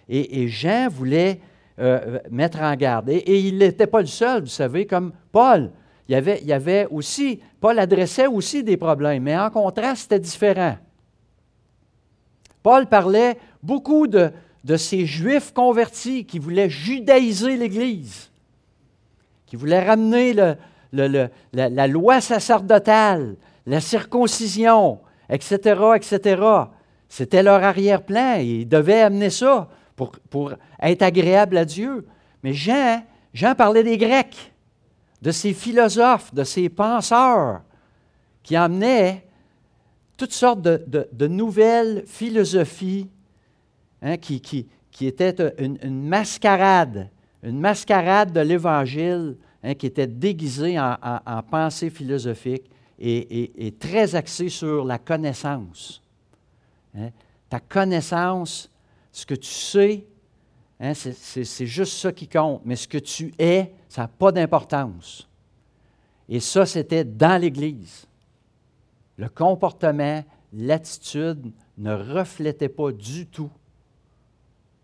Et, 0.08 0.48
Jean 0.48 0.88
voulait 0.88 1.42
euh, 1.80 2.20
mettre 2.30 2.62
en 2.62 2.76
garde. 2.76 3.10
Et, 3.10 3.40
il 3.40 3.58
n'était 3.58 3.88
pas 3.88 4.02
le 4.02 4.08
seul, 4.08 4.42
vous 4.42 4.48
savez, 4.48 4.86
comme 4.86 5.12
Paul. 5.32 5.72
Il 6.08 6.12
y, 6.12 6.16
avait, 6.16 6.40
il 6.44 6.54
avait 6.54 6.88
aussi, 6.92 7.42
Paul 7.60 7.80
adressait 7.80 8.28
aussi 8.28 8.64
des 8.64 8.78
problèmes, 8.78 9.24
mais 9.24 9.36
en 9.36 9.50
contraste, 9.50 10.04
c'était 10.04 10.20
différent. 10.20 10.78
Paul 12.62 12.86
parlait 12.86 13.40
beaucoup 13.64 14.06
de, 14.06 14.32
de 14.66 14.78
ces 14.78 15.06
Juifs 15.06 15.54
convertis 15.54 16.26
qui 16.26 16.40
voulaient 16.40 16.70
judaïser 16.70 17.56
l'Église, 17.56 18.32
qui 19.46 19.56
voulaient 19.56 19.86
ramener 19.86 20.34
la, 20.34 21.88
loi 21.88 22.20
sacerdotale, 22.20 23.36
la 23.68 23.80
circoncision, 23.80 25.00
etc., 25.30 25.82
etc. 25.96 26.42
C'était 27.08 27.44
leur 27.44 27.64
arrière-plan. 27.64 28.38
Ils 28.40 28.68
devaient 28.68 29.02
amener 29.02 29.30
ça 29.30 29.70
pour, 29.96 30.54
être 30.82 31.02
agréable 31.02 31.58
à 31.58 31.66
Dieu. 31.66 32.06
Mais 32.44 32.54
Jean, 32.54 33.04
Jean 33.34 33.56
parlait 33.56 33.84
des 33.84 33.98
Grecs, 33.98 34.54
de 35.22 35.32
ces 35.32 35.54
philosophes, 35.54 36.34
de 36.34 36.44
ces 36.44 36.70
penseurs 36.70 37.62
qui 38.44 38.56
amenaient 38.56 39.26
toutes 40.18 40.34
sortes 40.34 40.62
de 40.62 41.28
nouvelles 41.28 42.04
philosophies 42.06 43.10
Hein, 44.02 44.18
qui, 44.18 44.68
était 45.02 45.36
une, 45.58 46.08
mascarade, 46.08 47.10
une 47.42 47.60
mascarade 47.60 48.32
de 48.32 48.40
l'Évangile 48.42 49.36
hein, 49.64 49.74
qui 49.74 49.88
était 49.88 50.06
déguisée 50.06 50.80
en, 50.80 51.42
pensée 51.50 51.90
philosophique 51.90 52.70
et, 53.00 53.74
très 53.80 54.16
axée 54.16 54.50
sur 54.50 54.86
la 54.86 54.98
connaissance. 54.98 56.02
Hein? 56.98 57.10
Ta 57.50 57.60
connaissance, 57.60 58.70
ce 59.12 59.26
que 59.26 59.36
tu 59.36 59.52
sais, 59.52 60.06
c'est 60.94 61.66
juste 61.66 61.94
ça 61.94 62.12
qui 62.12 62.28
compte, 62.28 62.62
mais 62.66 62.76
ce 62.76 62.88
que 62.88 62.98
tu 62.98 63.34
es, 63.40 63.72
ça 63.88 64.04
n'a 64.04 64.08
pas 64.08 64.32
d'importance. 64.32 65.28
Et 66.28 66.40
ça, 66.40 66.66
c'était 66.66 67.04
dans 67.04 67.40
l'Église. 67.40 68.08
Le 69.18 69.30
comportement, 69.30 70.24
l'attitude 70.54 71.52
ne 71.78 71.94
reflétaient 71.94 72.70
pas 72.70 72.92
du 72.92 73.28
tout 73.28 73.52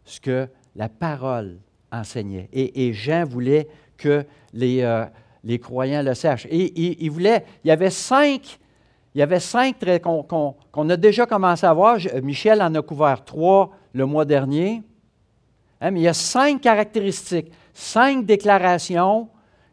ce 0.05 0.19
que 0.19 0.47
la 0.75 0.87
parole 0.89 1.57
enseignait. 1.91 2.49
Et, 2.53 2.93
Jean 2.93 3.25
voulait 3.25 3.67
que 3.97 4.25
les, 4.53 4.81
euh, 4.81 5.05
les, 5.43 5.59
croyants 5.59 6.03
le 6.03 6.13
sachent. 6.13 6.47
Et, 6.49 7.03
il 7.03 7.09
voulait, 7.09 7.45
il 7.63 7.67
y 7.67 7.71
avait 7.71 7.89
cinq, 7.89 8.59
il 9.15 9.19
y 9.19 9.21
avait 9.21 9.39
cinq 9.39 9.79
traits 9.79 10.03
qu'on 10.03 10.89
a 10.89 10.97
déjà 10.97 11.25
commencé 11.25 11.65
à 11.65 11.73
voir. 11.73 11.97
Michel 12.21 12.61
en 12.61 12.73
a 12.75 12.81
couvert 12.81 13.23
trois 13.25 13.71
le 13.93 14.05
mois 14.05 14.25
dernier. 14.25 14.81
Hein, 15.81 15.91
mais 15.91 16.01
il 16.01 16.03
y 16.03 16.07
a 16.07 16.13
cinq 16.13 16.61
caractéristiques, 16.61 17.51
cinq 17.73 18.25
déclarations 18.25 19.27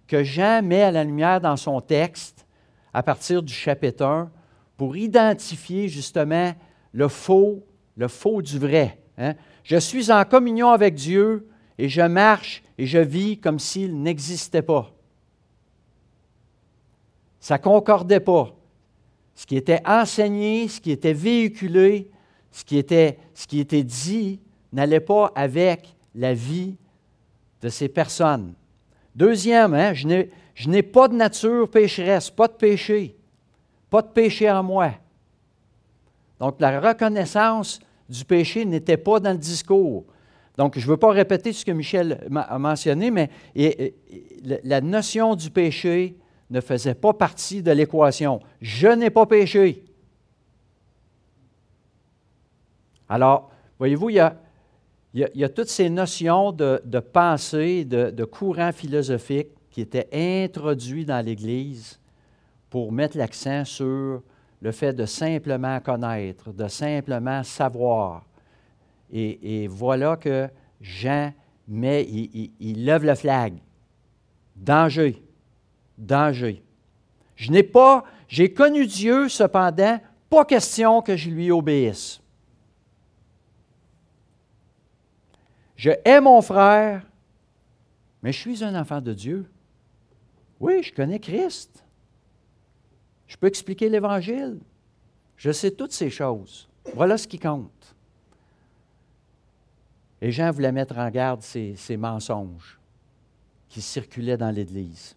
que 0.06 0.24
Jean 0.24 0.62
met 0.62 0.82
à 0.82 0.90
la 0.90 1.04
lumière 1.04 1.40
dans 1.40 1.56
son 1.56 1.80
texte 1.80 2.46
à 2.94 3.02
partir 3.02 3.42
du 3.42 3.52
chapitre 3.52 4.04
1 4.04 4.30
pour 4.76 4.96
identifier 4.96 5.88
justement 5.88 6.52
le 6.92 7.08
faux, 7.08 7.62
le 7.96 8.08
faux 8.08 8.40
du 8.40 8.58
vrai. 8.58 8.98
Hein. 9.18 9.34
Je 9.64 9.76
suis 9.76 10.10
en 10.10 10.24
communion 10.24 10.70
avec 10.70 10.94
Dieu 10.94 11.48
et 11.76 11.88
je 11.88 12.00
marche 12.00 12.62
et 12.78 12.86
je 12.86 12.98
vis 12.98 13.38
comme 13.38 13.58
s'il 13.58 14.00
n'existait 14.02 14.62
pas. 14.62 14.90
Ça 17.40 17.56
ne 17.56 17.62
concordait 17.62 18.20
pas. 18.20 18.54
Ce 19.34 19.46
qui 19.46 19.56
était 19.56 19.80
enseigné, 19.86 20.68
ce 20.68 20.80
qui 20.80 20.90
était 20.90 21.12
véhiculé, 21.12 22.10
ce 22.50 22.64
qui 22.64 22.76
était, 22.76 23.18
ce 23.34 23.46
qui 23.46 23.60
était 23.60 23.84
dit 23.84 24.40
n'allait 24.72 25.00
pas 25.00 25.32
avec 25.34 25.94
la 26.14 26.34
vie 26.34 26.76
de 27.62 27.68
ces 27.68 27.88
personnes. 27.88 28.54
Deuxième, 29.14 29.74
hein, 29.74 29.94
je 29.94 30.68
n'ai 30.68 30.82
pas 30.82 31.08
de 31.08 31.14
nature 31.14 31.70
pécheresse, 31.70 32.30
pas 32.30 32.48
de 32.48 32.52
péché, 32.52 33.16
pas 33.90 34.02
de 34.02 34.08
péché 34.08 34.50
en 34.50 34.62
moi. 34.62 34.92
Donc 36.40 36.60
la 36.60 36.80
reconnaissance 36.80 37.80
du 38.08 38.24
péché 38.24 38.64
n'était 38.64 38.96
pas 38.96 39.20
dans 39.20 39.32
le 39.32 39.38
discours. 39.38 40.04
Donc, 40.56 40.76
je 40.76 40.84
ne 40.84 40.90
veux 40.90 40.96
pas 40.96 41.12
répéter 41.12 41.52
ce 41.52 41.64
que 41.64 41.70
Michel 41.70 42.28
a 42.34 42.58
mentionné, 42.58 43.12
mais 43.12 43.30
la 44.64 44.80
notion 44.80 45.36
du 45.36 45.50
péché 45.50 46.16
ne 46.50 46.60
faisait 46.60 46.94
pas 46.94 47.12
partie 47.12 47.62
de 47.62 47.70
l'équation. 47.70 48.40
Je 48.60 48.88
n'ai 48.88 49.10
pas 49.10 49.26
péché. 49.26 49.84
Alors, 53.08 53.50
voyez-vous, 53.78 54.10
il 54.10 54.16
y 55.14 55.44
a, 55.44 55.48
toutes 55.48 55.68
ces 55.68 55.88
notions 55.88 56.52
de, 56.52 57.00
pensée, 57.00 57.84
de, 57.84 58.10
de, 58.10 58.24
courant 58.24 58.72
philosophique 58.72 59.48
qui 59.70 59.80
étaient 59.80 60.08
introduits 60.12 61.04
dans 61.04 61.24
l'Église 61.24 61.98
pour 62.70 62.92
mettre 62.92 63.16
l'accent 63.16 63.64
sur 63.64 64.22
le 64.60 64.72
fait 64.72 64.92
de 64.92 65.06
simplement 65.06 65.80
connaître, 65.80 66.52
de 66.52 66.68
simplement 66.68 67.42
savoir. 67.42 68.24
Et, 69.10 69.66
voilà 69.68 70.16
que 70.16 70.48
Jean 70.80 71.32
met, 71.66 72.04
il, 72.04 72.50
il 72.60 72.84
lève 72.84 73.04
le 73.04 73.14
flag. 73.14 73.54
Danger, 74.54 75.22
danger. 75.98 76.62
Je 77.36 77.50
n'ai 77.50 77.62
pas, 77.62 78.04
j'ai 78.28 78.52
connu 78.52 78.86
Dieu, 78.86 79.28
cependant, 79.28 80.00
pas 80.30 80.44
question 80.44 81.02
que 81.02 81.16
je 81.16 81.30
lui 81.30 81.50
obéisse. 81.50 82.20
Je 85.76 85.90
hais 86.04 86.20
mon 86.20 86.42
frère, 86.42 87.02
mais 88.22 88.32
je 88.32 88.38
suis 88.38 88.64
un 88.64 88.74
enfant 88.78 89.00
de 89.00 89.14
Dieu. 89.14 89.48
Oui, 90.58 90.82
je 90.82 90.92
connais 90.92 91.20
Christ. 91.20 91.84
Je 93.28 93.36
peux 93.36 93.46
expliquer 93.46 93.88
l'Évangile. 93.88 94.58
Je 95.36 95.52
sais 95.52 95.70
toutes 95.70 95.92
ces 95.92 96.10
choses. 96.10 96.68
Voilà 96.94 97.16
ce 97.16 97.28
qui 97.28 97.38
compte. 97.38 97.94
Et 100.20 100.32
Jean 100.32 100.50
voulait 100.50 100.72
mettre 100.72 100.98
en 100.98 101.10
garde 101.10 101.42
ces, 101.42 101.76
ces 101.76 101.96
mensonges 101.96 102.78
qui 103.68 103.80
circulaient 103.80 104.36
dans 104.36 104.50
l'Église. 104.50 105.14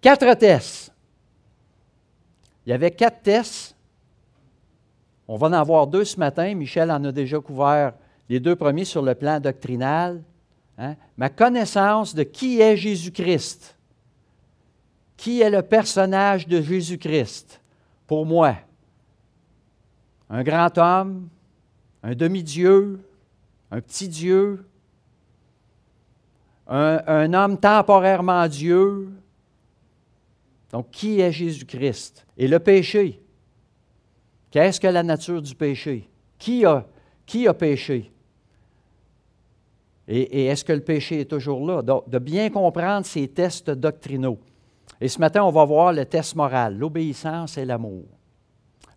Quatre 0.00 0.34
tests. 0.34 0.92
Il 2.64 2.70
y 2.70 2.72
avait 2.72 2.90
quatre 2.90 3.22
tests. 3.22 3.74
On 5.26 5.36
va 5.36 5.48
en 5.48 5.52
avoir 5.52 5.86
deux 5.86 6.04
ce 6.04 6.18
matin. 6.18 6.54
Michel 6.54 6.90
en 6.90 7.02
a 7.04 7.12
déjà 7.12 7.40
couvert 7.40 7.94
les 8.28 8.40
deux 8.40 8.56
premiers 8.56 8.84
sur 8.84 9.02
le 9.02 9.14
plan 9.14 9.40
doctrinal. 9.40 10.22
Hein. 10.76 10.94
Ma 11.16 11.28
connaissance 11.28 12.14
de 12.14 12.22
qui 12.22 12.60
est 12.60 12.76
Jésus-Christ. 12.76 13.76
Qui 15.16 15.40
est 15.40 15.50
le 15.50 15.62
personnage 15.62 16.46
de 16.46 16.62
Jésus-Christ 16.62 17.60
pour 18.06 18.24
moi? 18.24 18.54
Un 20.30 20.42
grand 20.42 20.76
homme, 20.78 21.28
un 22.02 22.14
demi-dieu, 22.14 23.00
un 23.70 23.80
petit 23.80 24.08
Dieu, 24.08 24.64
un, 26.68 27.00
un, 27.06 27.32
homme 27.32 27.58
temporairement 27.58 28.46
Dieu. 28.46 29.08
Donc, 30.70 30.90
qui 30.90 31.20
est 31.20 31.32
Jésus-Christ? 31.32 32.26
Et 32.36 32.46
le 32.46 32.58
péché. 32.58 33.20
Qu'est-ce 34.50 34.80
que 34.80 34.86
la 34.86 35.02
nature 35.02 35.42
du 35.42 35.54
péché? 35.54 36.08
Qui 36.38 36.64
a, 36.64 36.86
qui 37.24 37.46
a 37.48 37.54
péché? 37.54 38.12
Et, 40.06 40.46
est-ce 40.46 40.64
que 40.64 40.72
le 40.72 40.80
péché 40.80 41.20
est 41.20 41.30
toujours 41.30 41.66
là? 41.66 41.82
Donc, 41.82 42.08
de 42.08 42.18
bien 42.18 42.48
comprendre 42.48 43.04
ces 43.04 43.28
tests 43.28 43.70
doctrinaux. 43.70 44.38
Et 45.00 45.08
ce 45.08 45.18
matin, 45.18 45.44
on 45.44 45.50
va 45.50 45.64
voir 45.64 45.92
le 45.92 46.04
test 46.04 46.34
moral, 46.34 46.76
l'obéissance 46.76 47.58
et 47.58 47.64
l'amour. 47.64 48.04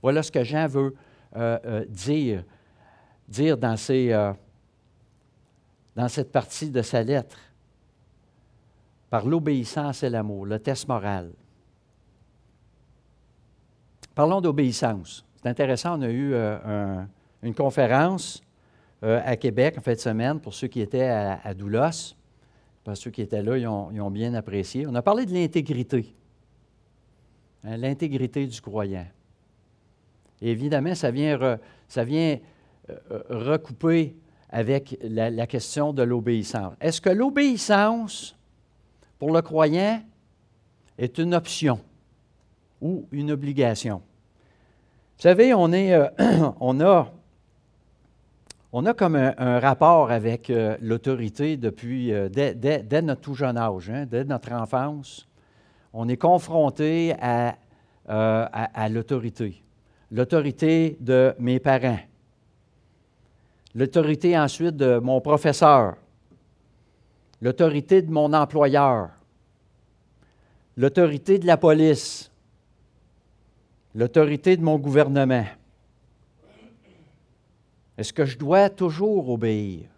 Voilà 0.02 0.24
ce 0.24 0.32
que 0.32 0.44
Jean 0.44 0.68
veut 0.68 0.96
euh, 1.36 1.60
euh, 1.66 1.86
dire, 1.86 2.44
dire 3.28 3.58
dans, 3.58 3.76
euh, 3.90 4.34
dans 5.96 6.08
cette 6.08 6.32
partie 6.32 6.70
de 6.70 6.82
sa 6.82 7.04
lettre. 7.04 7.38
Par 9.10 9.26
l'obéissance 9.26 10.04
et 10.04 10.10
l'amour, 10.10 10.46
le 10.46 10.60
test 10.60 10.88
moral. 10.88 11.32
Parlons 14.16 14.42
d'obéissance. 14.42 15.26
C'est 15.42 15.50
intéressant, 15.50 15.98
on 15.98 16.02
a 16.02 16.10
eu 16.10 16.36
une 17.44 17.56
conférence 17.56 18.44
euh, 19.04 19.20
à 19.26 19.36
Québec 19.36 19.76
en 19.80 19.82
fin 19.82 19.94
de 19.94 20.00
semaine 20.00 20.40
pour 20.40 20.54
ceux 20.54 20.68
qui 20.68 20.80
étaient 20.80 21.10
à, 21.10 21.54
Doulos. 21.56 22.16
Parce 22.84 23.00
ceux 23.00 23.10
qui 23.10 23.22
étaient 23.22 23.42
là, 23.42 23.58
ils 23.58 23.68
ont, 23.68 24.12
bien 24.12 24.34
apprécié. 24.36 24.86
On 24.88 24.94
a 24.94 25.02
parlé 25.02 25.26
de 25.26 25.34
l'intégrité. 25.34 26.14
Hein, 27.64 27.78
l'intégrité 27.78 28.46
du 28.46 28.62
croyant. 28.62 29.06
évidemment, 30.42 30.94
ça 30.94 31.10
vient, 31.10 31.58
ça 31.88 32.04
vient 32.04 32.38
euh, 32.90 32.96
euh, 33.12 33.22
recouper 33.30 34.16
avec 34.50 34.98
la, 35.02 35.48
question 35.48 35.94
de 35.94 36.04
l'obéissance. 36.04 36.74
Est-ce 36.80 37.02
que 37.02 37.10
l'obéissance 37.10 38.38
pour 39.18 39.32
le 39.32 39.42
croyant 39.42 40.04
est 40.98 41.18
une 41.18 41.34
option? 41.34 41.80
Ou 42.82 43.08
une 43.12 43.32
obligation? 43.32 44.02
Vous 45.18 45.22
savez, 45.22 45.54
on, 45.54 45.72
on 46.60 46.80
a 48.86 48.94
comme 48.94 49.16
un, 49.16 49.60
rapport 49.60 50.10
avec 50.12 50.50
euh, 50.50 50.76
l'autorité 50.82 51.58
depuis, 51.58 52.12
euh, 52.12 52.28
dès, 52.28 53.02
notre 53.02 53.22
tout 53.22 53.36
jeune 53.36 53.58
âge, 53.58 53.90
hein, 53.90 54.06
dès 54.10 54.24
notre 54.24 54.52
enfance. 54.54 55.28
On 55.94 56.10
est 56.10 56.18
confronté 56.18 57.14
euh, 57.22 57.52
à 58.08 58.90
l'autorité. 58.90 59.62
L'autorité 60.10 60.98
de 61.00 61.36
mes 61.38 61.60
parents. 61.60 62.00
L'autorité 63.76 64.38
ensuite 64.38 64.76
de 64.76 65.00
mon 65.00 65.22
professeur. 65.22 65.96
L'autorité 67.42 68.02
de 68.02 68.12
mon 68.12 68.34
employeur. 68.34 69.10
L'autorité 70.78 71.40
de 71.40 71.46
la 71.46 71.58
police. 71.58 72.31
L'autorité 73.94 74.56
de 74.56 74.62
mon 74.62 74.78
gouvernement. 74.78 75.46
Est-ce 77.98 78.14
que 78.14 78.26
je 78.26 78.38
dois 78.38 78.70
toujours 78.70 79.30
obéir? 79.30 79.90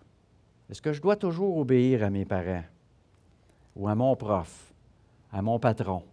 Est-ce 0.69 0.82
que 0.82 0.93
je 0.93 1.01
dois 1.01 1.15
toujours 1.15 1.58
obéir 1.58 2.03
à 2.03 2.10
mes 2.10 2.25
parents 2.25 2.63
ou 3.75 3.88
à 3.88 3.93
mon 3.93 4.15
prof, 4.15 4.73
à 5.32 5.41
mon 5.43 5.60
patron? 5.60 6.03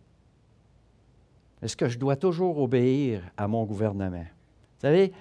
Est-ce 1.62 1.76
que 1.76 1.88
je 1.88 1.98
dois 1.98 2.16
toujours 2.16 2.58
obéir 2.58 3.22
à 3.36 3.48
mon 3.48 3.64
gouvernement? 3.64 4.18
Vous 4.18 4.80
savez, 4.80 5.12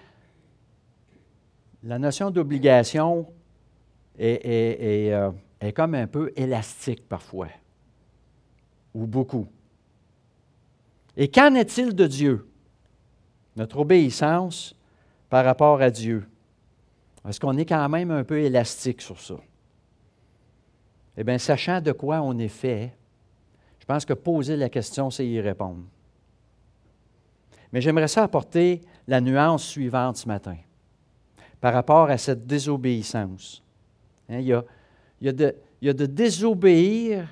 la 1.83 1.97
notion 1.97 2.29
d'obligation 2.29 3.25
est, 4.17 5.13
euh, 5.13 5.31
comme 5.73 5.95
un 5.95 6.07
peu 6.07 6.33
élastique 6.35 7.07
parfois, 7.07 7.47
ou 8.93 9.07
beaucoup. 9.07 9.47
Et 11.15 11.29
qu'en 11.29 11.55
est-il 11.55 11.95
de 11.95 12.05
Dieu? 12.05 12.48
Notre 13.59 13.79
obéissance 13.79 14.73
par 15.29 15.43
rapport 15.43 15.81
à 15.81 15.91
Dieu. 15.91 16.25
Est-ce 17.27 17.41
qu'on 17.41 17.57
est 17.57 17.65
quand 17.65 17.89
même 17.89 18.09
un 18.09 18.23
peu 18.23 18.39
élastique 18.39 19.01
sur 19.01 19.19
ça? 19.19 19.35
Eh 21.17 21.25
bien, 21.25 21.37
sachant 21.37 21.81
de 21.81 21.91
quoi 21.91 22.21
on 22.21 22.39
est 22.39 22.47
fait, 22.47 22.95
je 23.77 23.85
pense 23.85 24.05
que 24.05 24.13
poser 24.13 24.55
la 24.55 24.69
question, 24.69 25.09
c'est 25.09 25.27
y 25.27 25.41
répondre. 25.41 25.83
Mais 27.73 27.81
j'aimerais 27.81 28.07
ça 28.07 28.23
apporter 28.23 28.79
la 29.05 29.19
nuance 29.19 29.65
suivante 29.65 30.15
ce 30.15 30.29
matin 30.29 30.55
par 31.59 31.73
rapport 31.73 32.09
à 32.09 32.17
cette 32.17 32.47
désobéissance. 32.47 33.61
Hein, 34.29 34.39
il, 34.39 34.47
y 34.47 35.27
a, 35.27 35.33
de, 35.33 36.05
désobéir 36.05 37.27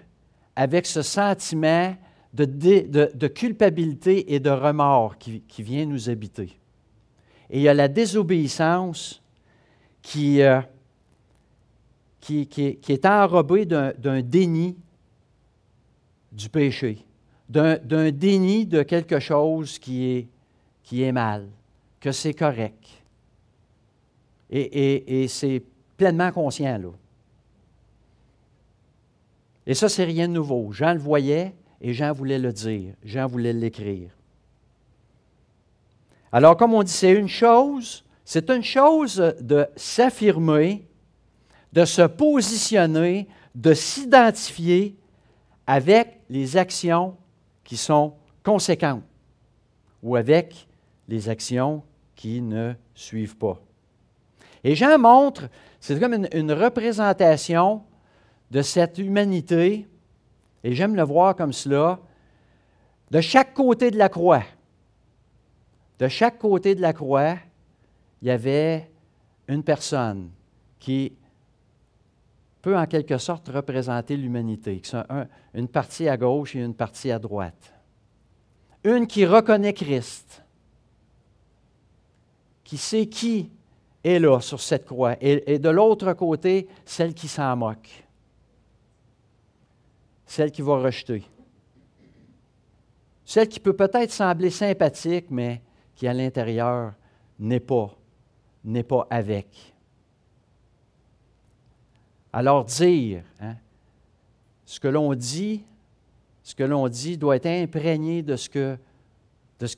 avec 0.58 0.88
ce 0.88 1.04
sentiment 1.04 1.96
de, 2.46 3.28
culpabilité 3.28 4.34
et 4.34 4.40
de 4.40 4.50
remords 4.50 5.18
qui, 5.18 5.42
vient 5.60 5.86
nous 5.86 6.10
habiter. 6.10 6.58
Et 7.50 7.60
il 7.60 7.62
y 7.62 7.70
a 7.70 7.74
la 7.74 7.88
désobéissance 7.88 9.22
euh, 10.16 10.62
qui, 12.22 12.48
qui, 12.48 12.78
qui, 12.78 12.92
est 12.92 13.06
enrobé 13.06 13.66
d'un 13.66 14.22
déni 14.22 14.76
du 16.32 16.50
péché, 16.50 17.06
d'un 17.50 18.12
déni 18.12 18.66
de 18.66 18.84
quelque 18.84 19.20
chose 19.20 19.80
qui 19.80 20.28
est, 20.92 21.12
mal, 21.12 21.48
que 22.00 22.12
c'est 22.12 22.34
correct. 22.34 22.86
Et, 24.50 24.62
et, 24.62 25.24
et 25.24 25.28
c'est 25.28 25.62
pleinement 25.98 26.32
conscient, 26.32 26.78
là. 26.78 26.92
Et 29.66 29.74
ça, 29.74 29.90
c'est 29.90 30.06
rien 30.06 30.30
de 30.30 30.34
nouveau. 30.34 30.72
Jean 30.72 30.94
le 30.94 31.00
voyait 31.00 31.54
et 31.82 31.94
Jean 31.94 32.12
voulait 32.12 32.40
le 32.40 32.52
dire. 32.52 32.94
Jean 33.04 33.28
voulait 33.28 33.54
l'écrire. 33.54 34.10
Alors, 36.32 36.58
comme 36.58 36.74
on 36.74 36.84
dit, 36.84 36.92
c'est 36.92 37.14
une 37.14 37.28
chose 37.28 38.04
c'est 38.30 38.50
une 38.50 38.62
chose 38.62 39.36
de 39.40 39.68
s'affirmer, 39.78 40.86
de 41.72 41.86
se 41.86 42.02
positionner, 42.02 43.26
de 43.56 43.74
s'identifier 43.74 44.98
avec 45.66 46.20
les 46.30 46.58
actions 46.58 47.16
qui 47.64 47.78
sont 47.78 48.16
conséquentes 48.44 49.06
ou 50.04 50.18
avec 50.18 50.68
les 51.08 51.30
actions 51.30 51.84
qui 52.18 52.42
ne 52.42 52.74
suivent 52.94 53.38
pas. 53.38 53.62
Et 54.62 54.76
Jean 54.76 55.00
montre, 55.00 55.48
c'est 55.80 55.98
comme 55.98 56.16
une, 56.16 56.28
une, 56.34 56.52
représentation 56.52 57.82
de 58.52 58.62
cette 58.62 58.98
humanité, 58.98 59.88
et 60.64 60.74
j'aime 60.74 60.96
le 60.96 61.04
voir 61.04 61.36
comme 61.36 61.54
cela, 61.54 62.00
de 63.12 63.22
chaque 63.22 63.54
côté 63.54 63.92
de 63.92 63.98
la 63.98 64.10
croix. 64.10 64.44
De 66.00 66.08
chaque 66.08 66.38
côté 66.38 66.76
de 66.76 66.82
la 66.82 66.94
croix, 66.94 67.36
il 68.22 68.28
y 68.28 68.32
avait 68.32 68.90
une 69.48 69.64
personne 69.64 70.30
qui 70.80 71.14
peut 72.62 72.78
en 72.78 72.86
quelque 72.86 73.18
sorte 73.18 73.48
représenter 73.48 74.18
l'humanité, 74.18 74.80
qui 74.80 74.92
une 75.54 75.68
partie 75.68 76.10
à 76.10 76.18
gauche 76.18 76.56
et 76.56 76.60
une 76.60 76.74
partie 76.74 77.12
à 77.12 77.20
droite. 77.20 77.74
Une 78.84 79.08
qui 79.08 79.26
reconnaît 79.26 79.74
Christ, 79.74 80.44
qui 82.64 82.78
sait 82.78 83.08
qui 83.08 83.50
est 84.04 84.20
là 84.20 84.40
sur 84.42 84.60
cette 84.60 84.86
croix, 84.86 85.16
et, 85.22 85.60
de 85.60 85.70
l'autre 85.70 86.14
côté, 86.14 86.68
celle 86.86 87.14
qui 87.14 87.28
s'en 87.28 87.56
moque, 87.56 88.07
celle 90.28 90.52
qui 90.52 90.62
va 90.62 90.78
rejeter, 90.78 91.24
celle 93.26 93.48
qui 93.48 93.60
peut 93.60 93.74
peut-être 93.74 94.12
sembler 94.12 94.52
sympathique, 94.52 95.26
mais 95.32 95.62
qui 95.96 96.08
à 96.08 96.14
l'intérieur 96.14 96.94
n'est 97.40 97.60
pas, 97.60 97.98
n'est 98.64 98.84
pas 98.84 99.08
avec. 99.10 99.74
Alors 102.32 102.66
dire, 102.66 103.24
hein, 103.40 103.56
ce 104.66 104.80
que 104.80 104.88
l'on 104.88 105.16
dit, 105.16 105.64
ce 106.44 106.54
que 106.54 106.64
l'on 106.64 106.88
dit 106.88 107.18
doit 107.18 107.38
être 107.38 107.48
imprégné 107.48 108.22
de 108.22 108.36
ce 108.36 108.50
que, 108.50 108.78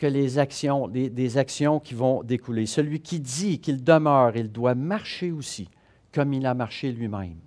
les 0.08 0.38
actions, 0.38 0.88
des 0.88 1.38
actions 1.38 1.80
qui 1.80 1.94
vont 1.94 2.22
découler. 2.24 2.66
Celui 2.66 3.00
qui 3.00 3.20
dit 3.20 3.60
qu'il 3.60 3.84
demeure, 3.84 4.36
il 4.36 4.52
doit 4.52 4.76
marcher 4.76 5.32
aussi 5.32 5.70
comme 6.12 6.34
il 6.34 6.46
a 6.46 6.54
marché 6.54 6.92
lui-même. 6.92 7.38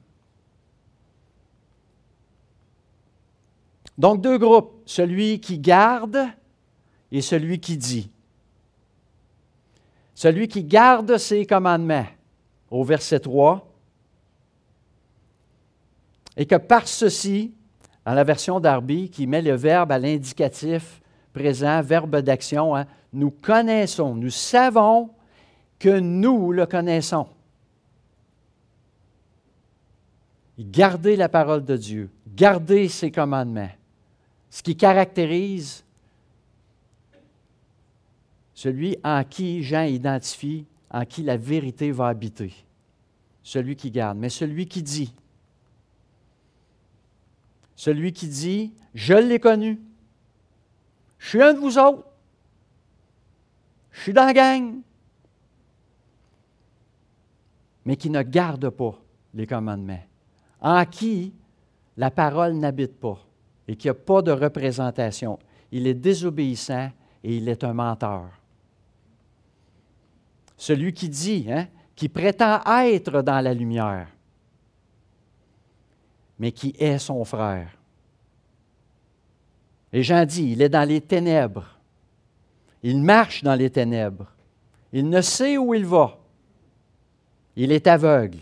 Donc 3.99 4.21
deux 4.21 4.39
groupes, 4.39 4.83
celui 4.87 5.41
qui 5.41 5.59
garde 5.59 6.27
et 7.11 7.21
celui 7.21 7.61
qui 7.61 7.77
dit. 7.77 8.11
Celui 10.15 10.49
qui 10.49 10.65
garde 10.65 11.19
ses 11.19 11.47
commandements, 11.47 12.07
au 12.71 12.85
verset 12.85 13.21
3, 13.21 13.69
et 16.37 16.47
que 16.47 16.57
par 16.57 16.89
ceci, 16.89 17.53
dans 18.05 18.15
la 18.15 18.25
version 18.25 18.61
d'Arby, 18.61 19.11
qui 19.11 19.27
met 19.27 19.43
le 19.43 19.55
verbe 19.55 19.93
à 19.93 19.99
l'indicatif 19.99 21.01
présent, 21.33 21.83
verbe 21.83 22.17
d'action, 22.17 22.75
hein, 22.75 22.87
nous 23.13 23.31
connaissons, 23.31 24.15
nous 24.15 24.31
savons 24.31 25.11
que 25.79 25.99
nous 25.99 26.53
le 26.53 26.67
connaissons. 26.67 27.27
Gardez 30.59 31.17
la 31.17 31.29
parole 31.29 31.65
de 31.65 31.77
Dieu, 31.77 32.11
gardez 32.27 32.89
ses 32.89 33.11
commandements. 33.11 33.71
Ce 34.53 34.62
qui 34.62 34.77
caractérise 34.77 35.83
celui 38.53 38.99
en 39.03 39.25
qui 39.25 39.62
Jean 39.62 39.85
identifie, 39.85 40.67
en 40.91 41.07
qui 41.07 41.23
la 41.23 41.38
vérité 41.38 41.91
va 41.91 42.09
habiter. 42.09 42.53
Celui 43.43 43.77
qui 43.77 43.91
garde. 43.91 44.19
Mais 44.19 44.29
celui 44.29 44.67
qui 44.67 44.83
dit, 44.83 45.15
celui 47.75 48.12
qui 48.12 48.29
dit, 48.29 48.75
je 48.95 49.15
l'ai 49.15 49.41
connu. 49.41 49.81
Je 51.19 51.29
suis 51.31 51.43
un 51.43 51.55
de 51.55 51.59
vous 51.59 51.79
autres. 51.79 52.05
Je 53.91 54.03
suis 54.03 54.12
dans 54.12 54.27
la 54.27 54.35
gang. 54.35 54.81
Mais 57.87 57.97
qui 57.97 58.11
ne 58.11 58.21
garde 58.21 58.69
pas 58.69 59.01
les 59.33 59.47
commandements. 59.47 60.05
En 60.61 60.85
qui 60.85 61.33
la 61.97 62.11
parole 62.11 62.53
n'habite 62.53 63.01
pas 63.01 63.19
et 63.73 63.77
qui 63.77 63.87
n'a 63.87 63.95
pas 63.95 64.21
de 64.21 64.31
représentation. 64.31 65.39
Il 65.71 65.87
est 65.87 65.95
désobéissant 65.95 66.91
et 67.25 67.37
il 67.39 67.49
est 67.49 67.65
un 67.65 67.73
menteur. 67.73 68.29
Celui 70.59 70.93
qui 70.93 71.09
dit, 71.09 71.47
hein, 71.51 71.67
qui 71.97 72.11
prétend 72.11 72.61
être 72.85 73.23
dans 73.23 73.41
la 73.41 73.55
lumière, 73.55 74.09
mais 76.39 76.53
qui 76.53 76.75
est 76.79 76.99
son 76.99 77.25
frère. 77.25 77.71
Et 79.91 80.03
Jean 80.03 80.27
dit, 80.27 80.53
il 80.53 80.61
est 80.61 80.69
dans 80.69 80.87
les 80.87 81.01
ténèbres. 81.01 81.79
Il 82.83 83.03
marche 83.03 83.43
dans 83.43 83.55
les 83.55 83.71
ténèbres. 83.71 84.31
Il 84.93 85.09
ne 85.09 85.23
sait 85.23 85.57
où 85.57 85.73
il 85.73 85.87
va. 85.87 86.19
Il 87.57 87.73
est 87.73 87.87
aveugle. 87.87 88.39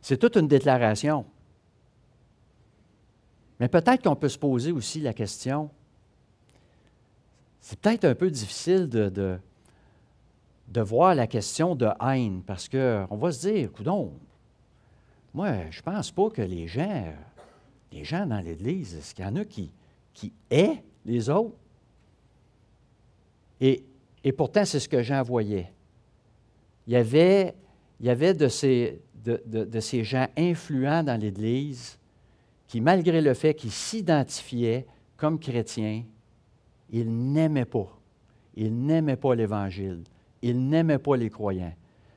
C'est 0.00 0.16
toute 0.16 0.36
une 0.36 0.48
déclaration. 0.48 1.26
Mais 3.60 3.68
peut-être 3.68 4.02
qu'on 4.02 4.16
peut 4.16 4.28
se 4.28 4.38
poser 4.38 4.72
aussi 4.72 5.00
la 5.00 5.12
question, 5.12 5.70
c'est 7.60 7.78
peut-être 7.78 8.04
un 8.04 8.14
peu 8.14 8.30
difficile 8.30 8.88
de, 8.88 9.38
voir 10.82 11.14
la 11.14 11.26
question 11.26 11.74
de 11.74 11.88
haine, 12.00 12.42
parce 12.42 12.68
qu'on 12.68 13.16
va 13.16 13.32
se 13.32 13.48
dire, 13.48 13.72
coudon, 13.72 14.12
moi, 15.32 15.70
je 15.70 15.78
ne 15.78 15.82
pense 15.82 16.10
pas 16.10 16.30
que 16.30 16.42
les 16.42 16.66
gens, 16.66 17.12
les 17.90 18.04
gens 18.04 18.26
dans 18.26 18.40
l'Église, 18.40 18.94
est-ce 18.94 19.14
qu'il 19.14 19.24
y 19.24 19.28
en 19.28 19.36
a 19.36 19.44
qui, 19.44 19.70
qui 20.12 20.32
aient 20.50 20.82
les 21.04 21.30
autres? 21.30 21.56
Et, 23.60 24.32
pourtant, 24.36 24.64
c'est 24.64 24.80
ce 24.80 24.88
que 24.88 25.02
Jean 25.02 25.22
voyait. 25.22 25.72
Il 26.86 26.92
y 26.92 26.96
avait, 26.96 27.54
de, 28.34 28.48
ces 28.48 30.04
gens 30.04 30.26
influents 30.36 31.02
dans 31.02 31.18
l'Église 31.18 31.98
qui, 32.74 32.80
malgré 32.80 33.20
le 33.20 33.34
fait 33.34 33.54
qu'ils 33.54 33.70
s'identifiaient 33.70 34.84
comme 35.16 35.38
chrétiens, 35.38 36.02
ils 36.90 37.08
n'aimaient 37.08 37.66
pas. 37.66 37.86
Ils 38.56 38.76
n'aimaient 38.76 39.14
pas 39.14 39.36
l'Évangile. 39.36 40.02
Ils 40.42 40.68
n'aimaient 40.68 40.98
pas 40.98 41.16
les 41.16 41.30
croyants. 41.30 41.72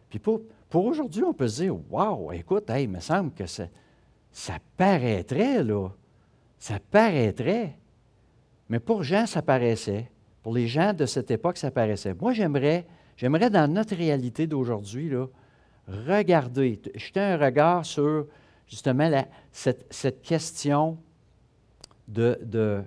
Puis 0.10 0.18
pour, 0.18 0.42
aujourd'hui, 0.74 1.22
on 1.22 1.32
peut 1.32 1.48
se 1.48 1.62
dire 1.62 1.76
Waouh, 1.92 2.32
écoute, 2.32 2.72
il 2.76 2.90
me 2.90 3.00
semble 3.00 3.34
que 3.34 3.46
ça, 3.46 3.68
ça 4.32 4.58
paraîtrait, 4.76 5.64
là. 5.64 5.90
Ça 6.58 6.80
paraîtrait. 6.90 7.76
Mais 8.68 8.80
pour 8.80 9.04
Jean, 9.04 9.28
ça 9.28 9.44
paraissait. 9.44 10.10
Pour 10.42 10.56
les 10.56 10.66
gens 10.66 10.92
de 10.92 11.06
cette 11.06 11.30
époque, 11.30 11.58
ça 11.58 11.70
paraissait. 11.70 12.16
Moi, 12.20 12.34
j'aimerais, 12.34 12.88
j'aimerais 13.16 13.52
dans 13.52 13.72
notre 13.72 13.96
réalité 13.96 14.48
d'aujourd'hui, 14.48 15.12
regarder, 15.88 16.82
jeter 16.96 17.20
un 17.20 17.38
regard 17.38 17.86
sur 17.86 18.26
justement 18.68 19.10
cette, 19.52 20.22
question 20.22 20.98
de, 22.08 22.84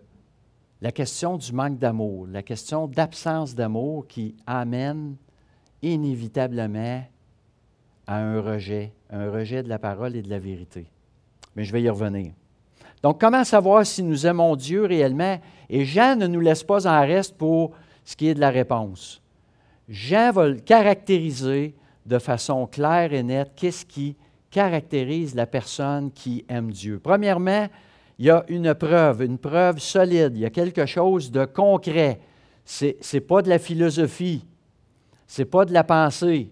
la 0.80 0.92
question 0.92 1.36
du 1.36 1.52
manque 1.52 1.78
d'amour, 1.78 2.26
la 2.26 2.42
question 2.42 2.86
d'absence 2.86 3.54
d'amour 3.54 4.06
qui 4.06 4.36
amène 4.46 5.16
inévitablement 5.82 7.02
à 8.06 8.16
un 8.16 8.40
rejet, 8.40 8.92
un 9.10 9.30
rejet 9.30 9.62
de 9.62 9.68
la 9.68 9.78
parole 9.78 10.16
et 10.16 10.22
de 10.22 10.30
la 10.30 10.38
vérité. 10.38 10.86
Mais 11.56 11.64
je 11.64 11.72
vais 11.72 11.82
y 11.82 11.88
revenir. 11.88 12.32
Donc, 13.02 13.20
comment 13.20 13.44
savoir 13.44 13.86
si 13.86 14.02
nous 14.02 14.26
aimons 14.26 14.56
Dieu 14.56 14.84
réellement? 14.84 15.40
Et 15.70 15.84
Jean 15.84 16.16
ne 16.16 16.26
nous 16.26 16.40
laisse 16.40 16.62
pas 16.62 16.86
en 16.86 17.00
reste 17.00 17.36
pour 17.36 17.72
ce 18.04 18.14
qui 18.14 18.28
est 18.28 18.34
de 18.34 18.40
la 18.40 18.50
réponse. 18.50 19.22
Jean 19.88 20.32
va 20.32 20.52
caractériser 20.54 21.74
de 22.04 22.18
façon 22.18 22.66
claire 22.66 23.12
et 23.12 23.22
nette. 23.22 23.52
Qu'est-ce 23.56 23.86
qui 23.86 24.16
caractérise 24.50 25.34
la 25.34 25.46
personne 25.46 26.10
qui 26.10 26.44
aime 26.48 26.70
Dieu? 26.70 27.00
Premièrement, 27.02 27.68
il 28.18 28.26
y 28.26 28.30
a 28.30 28.44
une 28.48 28.74
preuve, 28.74 29.22
une 29.22 29.38
preuve 29.38 29.78
solide. 29.78 30.32
Il 30.34 30.40
y 30.40 30.46
a 30.46 30.50
quelque 30.50 30.86
chose 30.86 31.30
de 31.30 31.44
concret. 31.44 32.20
Ce 32.64 32.86
n'est 33.12 33.20
pas 33.20 33.42
de 33.42 33.48
la 33.48 33.58
philosophie. 33.58 34.44
Ce 35.26 35.42
n'est 35.42 35.46
pas 35.46 35.64
de 35.64 35.72
la 35.72 35.84
pensée 35.84 36.50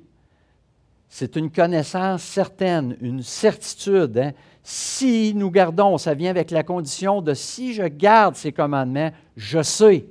c'est 1.09 1.37
une 1.37 1.51
connaissance 1.51 2.23
certaine, 2.23 2.97
une 3.01 3.23
certitude. 3.23 4.19
Hein. 4.19 4.33
Si 4.63 5.33
nous 5.35 5.51
gardons, 5.51 5.97
ça 5.97 6.15
vient 6.15 6.31
avec 6.31 6.51
la 6.51 6.63
condition 6.63 7.23
de 7.23 7.33
si 7.33 7.73
je 7.73 7.85
garde 7.85 8.37
ces 8.37 8.53
commandements, 8.53 9.11
je 9.37 9.63
sais. 9.63 10.07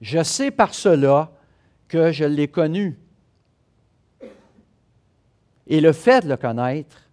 Je 0.00 0.22
sais 0.22 0.50
par 0.50 0.74
cela 0.74 1.30
que 1.88 2.10
je 2.10 2.24
l'ai 2.24 2.48
connu. 2.48 2.98
Et 5.66 5.80
le 5.80 5.92
fait 5.92 6.24
de 6.24 6.28
le 6.28 6.36
connaître, 6.36 7.03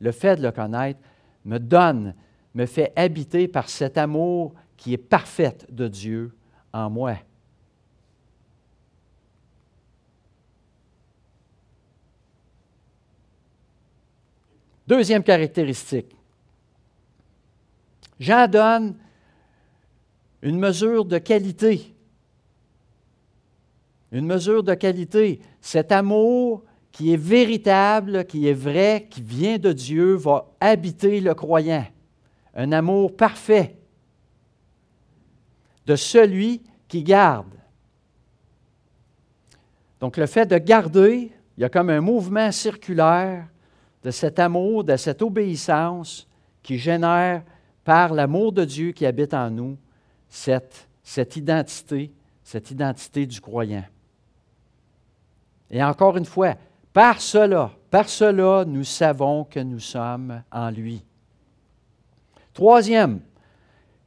le 0.00 0.12
fait 0.12 0.36
de 0.36 0.42
le 0.42 0.52
connaître 0.52 1.00
me 1.44 1.58
donne, 1.58 2.14
me 2.54 2.66
fait 2.66 2.92
habiter 2.96 3.48
par 3.48 3.68
cet 3.68 3.98
amour 3.98 4.54
qui 4.76 4.92
est 4.92 4.98
parfait 4.98 5.56
de 5.70 5.88
Dieu 5.88 6.34
en 6.72 6.90
moi. 6.90 7.16
Deuxième 14.86 15.22
caractéristique. 15.22 16.14
Jean 18.20 18.48
donne 18.48 18.96
une 20.42 20.58
mesure 20.58 21.04
de 21.04 21.18
qualité. 21.18 21.94
Une 24.12 24.26
mesure 24.26 24.62
de 24.62 24.74
qualité. 24.74 25.40
Cet 25.60 25.90
amour 25.90 26.62
qui 26.96 27.12
est 27.12 27.18
véritable, 27.18 28.24
qui 28.24 28.48
est 28.48 28.54
vrai, 28.54 29.06
qui 29.10 29.20
vient 29.20 29.58
de 29.58 29.70
Dieu, 29.70 30.14
va 30.14 30.46
habiter 30.58 31.20
le 31.20 31.34
croyant. 31.34 31.84
Un 32.54 32.72
amour 32.72 33.14
parfait 33.14 33.76
de 35.84 35.94
celui 35.94 36.62
qui 36.88 37.02
garde. 37.02 37.52
Donc 40.00 40.16
le 40.16 40.24
fait 40.24 40.46
de 40.46 40.56
garder 40.56 41.30
il 41.58 41.60
y 41.60 41.64
a 41.64 41.68
comme 41.68 41.90
un 41.90 42.00
mouvement 42.00 42.50
circulaire 42.50 43.46
de 44.02 44.10
cet 44.10 44.38
amour, 44.38 44.82
de 44.82 44.96
cette 44.96 45.20
obéissance 45.20 46.26
qui 46.62 46.78
génère 46.78 47.42
par 47.84 48.14
l'amour 48.14 48.52
de 48.52 48.64
Dieu 48.64 48.92
qui 48.92 49.04
habite 49.04 49.34
en 49.34 49.50
nous 49.50 49.76
cette, 50.30 50.88
cette 51.02 51.36
identité, 51.36 52.10
cette 52.42 52.70
identité 52.70 53.26
du 53.26 53.38
croyant. 53.38 53.84
Et 55.70 55.84
encore 55.84 56.16
une 56.16 56.24
fois, 56.24 56.54
par 56.96 57.20
cela, 57.20 57.72
par 57.90 58.08
cela, 58.08 58.64
nous 58.64 58.82
savons 58.82 59.44
que 59.44 59.60
nous 59.60 59.80
sommes 59.80 60.42
en 60.50 60.70
lui. 60.70 61.04
Troisième, 62.54 63.20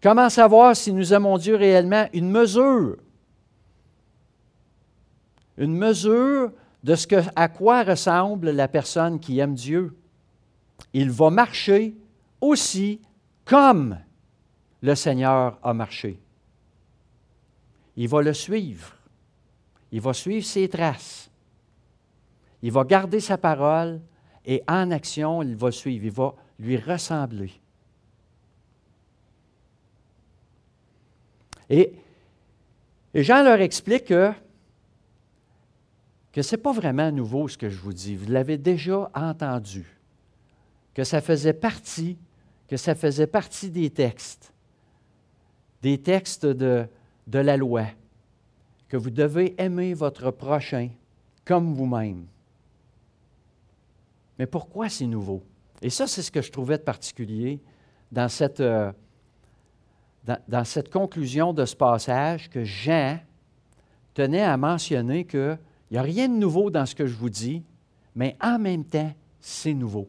comment 0.01 0.27
savoir 0.27 0.75
si 0.75 0.91
nous 0.91 1.13
aimons 1.13 1.37
Dieu 1.37 1.55
réellement? 1.55 2.07
Une 2.13 2.31
mesure. 2.31 2.97
Une 5.55 5.77
mesure 5.77 6.51
de 6.83 6.95
ce 6.95 7.05
à 7.35 7.47
quoi 7.47 7.83
ressemble 7.83 8.49
la 8.49 8.67
personne 8.67 9.19
qui 9.19 9.37
aime 9.37 9.53
Dieu. 9.53 9.95
Il 10.91 11.11
va 11.11 11.29
marcher 11.29 11.95
aussi 12.41 13.01
comme 13.45 13.99
le 14.81 14.95
Seigneur 14.95 15.59
a 15.61 15.75
marché. 15.75 16.19
Il 17.95 18.09
va 18.09 18.23
le 18.23 18.33
suivre. 18.33 18.95
Il 19.91 20.01
va 20.01 20.11
suivre 20.13 20.43
ses 20.43 20.67
traces. 20.67 21.29
Il 22.61 22.71
va 22.71 22.83
garder 22.83 23.19
sa 23.19 23.37
parole 23.37 24.01
et 24.45 24.63
en 24.67 24.91
action, 24.91 25.41
il 25.43 25.55
va 25.55 25.71
suivre. 25.71 26.05
Il 26.05 26.11
va 26.11 26.35
lui 26.59 26.77
ressembler. 26.77 27.51
Et, 31.69 31.93
Jean 33.13 33.43
leur 33.43 33.61
explique 33.61 34.07
que 34.07 34.33
ce 36.41 36.55
n'est 36.55 36.61
pas 36.61 36.73
vraiment 36.73 37.11
nouveau 37.11 37.47
ce 37.47 37.57
que 37.57 37.69
je 37.69 37.77
vous 37.77 37.93
dis. 37.93 38.15
Vous 38.15 38.31
l'avez 38.31 38.57
déjà 38.57 39.09
entendu, 39.13 39.85
que 40.93 41.03
ça 41.03 41.21
faisait 41.21 41.53
partie, 41.53 42.17
que 42.67 42.77
ça 42.77 42.95
faisait 42.95 43.27
partie 43.27 43.69
des 43.69 43.89
textes, 43.89 44.53
des 45.81 45.99
textes 45.99 46.45
de 46.45 46.87
la 47.27 47.57
loi, 47.57 47.85
que 48.89 48.97
vous 48.97 49.11
devez 49.11 49.55
aimer 49.61 49.93
votre 49.93 50.31
prochain 50.31 50.89
comme 51.45 51.73
vous-même. 51.73 52.25
Mais 54.39 54.47
pourquoi 54.47 54.87
c'est 54.87 55.05
nouveau? 55.05 55.43
Et 55.81 55.89
ça, 55.89 56.07
c'est 56.07 56.21
ce 56.21 56.31
que 56.31 56.41
je 56.41 56.51
trouvais 56.51 56.77
de 56.77 56.83
particulier 56.83 57.59
dans 58.11 58.29
cette, 58.29 58.61
euh, 58.61 58.91
dans, 60.47 60.63
cette 60.63 60.89
conclusion 60.89 61.53
de 61.53 61.65
ce 61.65 61.75
passage, 61.75 62.49
que 62.49 62.63
Jean 62.63 63.19
tenait 64.13 64.41
à 64.41 64.57
mentionner 64.57 65.25
que 65.25 65.57
il 65.91 65.95
n'y 65.95 65.99
a 65.99 66.03
rien 66.03 66.29
de 66.29 66.35
nouveau 66.35 66.69
dans 66.69 66.85
ce 66.85 66.93
que 66.93 67.07
je 67.07 67.15
vous 67.15 67.31
dis, 67.31 67.63
mais 68.15 68.37
en 68.41 68.59
même 68.59 68.85
temps, 68.85 69.11
c'est 69.39 69.73
nouveau. 69.73 70.07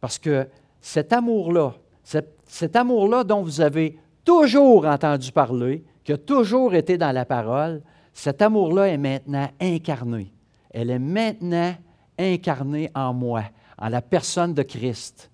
Parce 0.00 0.18
que 0.18 0.48
cet 0.80 1.12
amour-là, 1.12 1.74
cet, 2.02 2.76
amour-là 2.76 3.22
dont 3.22 3.42
vous 3.42 3.60
avez 3.60 3.98
toujours 4.24 4.84
entendu 4.86 5.30
parler, 5.30 5.84
qui 6.02 6.12
a 6.12 6.18
toujours 6.18 6.74
été 6.74 6.98
dans 6.98 7.12
la 7.12 7.24
parole, 7.24 7.82
cet 8.12 8.42
amour-là 8.42 8.88
est 8.88 8.98
maintenant 8.98 9.48
incarné. 9.60 10.32
Elle 10.70 10.90
est 10.90 10.98
maintenant 10.98 11.74
incarnée 12.18 12.90
en 12.94 13.12
moi, 13.12 13.44
en 13.78 13.88
la 13.88 14.02
personne 14.02 14.54
de 14.54 14.62
Christ. 14.62 15.30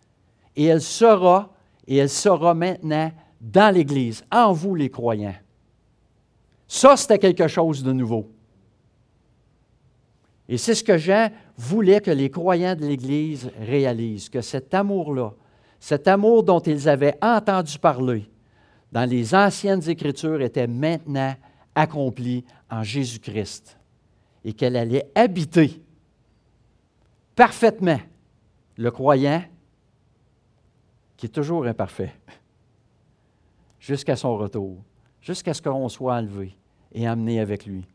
Et 0.57 0.65
elle 0.65 0.81
sera, 0.81 1.53
et 1.87 1.97
elle 1.97 2.11
sera 2.11 2.55
maintenant 2.55 3.13
dans 3.41 3.75
l'Église, 3.75 4.25
en 4.31 4.53
vous 4.53 4.75
les 4.75 4.91
croyants. 4.91 5.35
Ça, 6.69 6.97
c'était 6.97 7.19
quelque 7.19 7.49
chose 7.49 7.83
de 7.83 7.93
nouveau. 7.93 8.31
Et 10.49 10.59
c'est 10.59 10.75
ce 10.75 10.85
que 10.85 10.99
Jean 10.99 11.31
voulait 11.57 12.01
que 12.01 12.11
les 12.11 12.31
croyants 12.31 12.75
de 12.75 12.85
l'Église 12.85 13.51
réalisent, 13.61 14.29
que 14.29 14.41
cet 14.41 14.75
amour-là, 14.75 15.33
cet 15.79 16.09
amour 16.09 16.43
dont 16.43 16.61
ils 16.61 16.89
avaient 16.89 17.17
entendu 17.23 17.79
parler 17.79 18.29
dans 18.93 19.09
les 19.09 19.35
anciennes 19.35 19.89
Écritures 19.89 20.43
était 20.43 20.67
maintenant 20.67 21.35
accompli 21.75 22.45
en 22.71 22.83
Jésus-Christ 22.83 23.79
et 24.45 24.53
qu'elle 24.53 24.77
allait 24.77 25.11
habiter 25.15 25.83
parfaitement 27.41 27.99
le 28.77 28.91
croyant 28.91 29.43
qui 31.17 31.25
est 31.25 31.31
toujours 31.31 31.65
imparfait 31.65 32.13
jusqu'à 33.79 34.15
son 34.15 34.37
retour, 34.37 34.77
jusqu'à 35.23 35.55
ce 35.55 35.63
qu'on 35.63 35.89
soit 35.89 36.17
enlevé 36.17 36.55
et 36.93 37.09
emmené 37.09 37.41
avec 37.41 37.65
lui. 37.65 37.87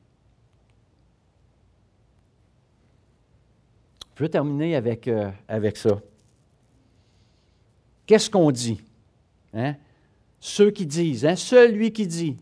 Je 4.15 4.23
veux 4.23 4.29
terminer 4.29 4.75
avec, 4.75 5.08
euh, 5.08 5.29
avec 5.47 5.77
ça. 5.77 6.01
Qu'est-ce 8.08 8.31
qu'on 8.31 8.49
dit? 8.49 8.81
Hein? 9.53 9.75
Ceux 10.39 10.71
qui 10.71 10.88
disent, 10.88 11.23
hein? 11.23 11.36
celui 11.36 11.93
qui 11.93 12.08
dit, 12.08 12.36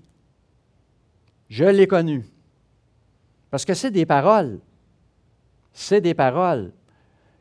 je 1.49 1.65
l'ai 1.65 1.85
connu. 1.85 2.23
Parce 3.51 3.65
que 3.65 3.73
c'est 3.73 3.91
des 3.91 4.05
paroles. 4.05 4.61
C'est 5.73 5.99
des 5.99 6.13
paroles. 6.13 6.71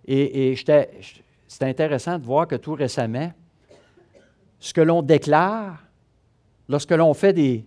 Et, 0.07 0.53
et 0.53 0.57
c'est 0.57 1.63
intéressant 1.63 2.19
de 2.19 2.25
voir 2.25 2.47
que 2.47 2.57
tout 2.57 2.75
récemment, 2.75 3.33
ce 4.59 4.73
que 4.73 4.81
l'on 4.81 5.03
déclare, 5.03 5.83
lorsque 6.69 6.93
l'on 6.93 7.15
fait 7.15 7.33
des 7.33 7.65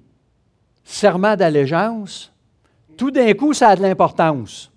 serments 0.84 1.36
d'allégeance, 1.36 2.34
tout 2.98 3.12
d'un 3.12 3.34
coup, 3.34 3.54
ça 3.54 3.70
a 3.70 3.76
de 3.76 3.82
l'importance 3.82 4.72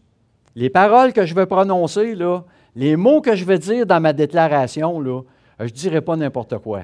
les 0.59 0.71
paroles 0.71 1.13
que 1.13 1.25
je 1.25 1.37
vais 1.37 1.47
prononcer, 1.47 2.17
là, 2.17 2.43
les 2.75 2.97
mots 2.97 3.21
que 3.21 3.37
je 3.37 3.45
vais 3.45 3.61
dire 3.61 3.87
dans 3.87 4.01
ma 4.01 4.13
déclaration, 4.13 5.01
là, 5.01 5.21
je 5.61 5.65
ne 5.67 5.69
dirai 5.69 6.01
pas 6.01 6.17
n'importe 6.17 6.59
quoi. 6.59 6.83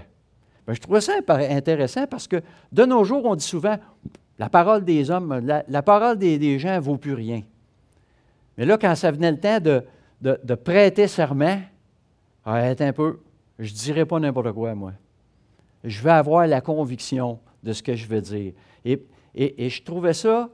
Je 0.68 0.78
trouve 0.78 1.00
ça 1.00 1.14
intéressant 1.28 2.06
parce 2.06 2.28
que 2.28 2.40
de 2.70 2.84
nos 2.84 3.02
jours, 3.02 3.24
on 3.24 3.34
dit 3.34 3.44
souvent 3.44 3.76
la 4.38 4.48
parole 4.48 4.84
des 4.84 5.10
hommes, 5.10 5.44
la, 5.44 5.82
parole 5.82 6.18
des, 6.18 6.58
gens 6.60 6.76
ne 6.76 6.80
vaut 6.80 6.96
plus 6.96 7.14
rien. 7.14 7.42
Mais 8.56 8.64
là, 8.64 8.78
quand 8.78 8.94
ça 8.94 9.10
venait 9.10 9.32
le 9.32 9.40
temps 9.40 9.58
de, 9.58 9.82
de, 10.24 10.54
prêter 10.54 11.06
serment, 11.06 11.60
arrête 12.44 12.80
un 12.80 12.92
peu, 12.92 13.20
je 13.58 13.70
ne 13.70 13.76
dirai 13.76 14.06
pas 14.06 14.18
n'importe 14.18 14.52
quoi, 14.52 14.74
moi. 14.74 14.92
Je 15.82 16.02
vais 16.02 16.12
avoir 16.12 16.46
la 16.46 16.62
conviction 16.62 17.38
de 17.62 17.72
ce 17.72 17.82
que 17.82 17.94
je 17.94 18.06
veux 18.06 18.22
dire. 18.22 18.52
Et, 18.84 19.68
je 19.68 19.82
trouvais 19.82 20.14
ça 20.14 20.48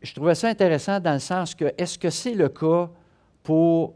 je 0.00 0.14
trouvais 0.14 0.36
ça 0.36 0.46
intéressant 0.46 1.00
dans 1.00 1.14
le 1.14 1.18
sens 1.18 1.56
que 1.56 1.72
est-ce 1.76 1.98
que 1.98 2.08
c'est 2.08 2.34
le 2.34 2.48
cas 2.48 2.88
pour 3.42 3.94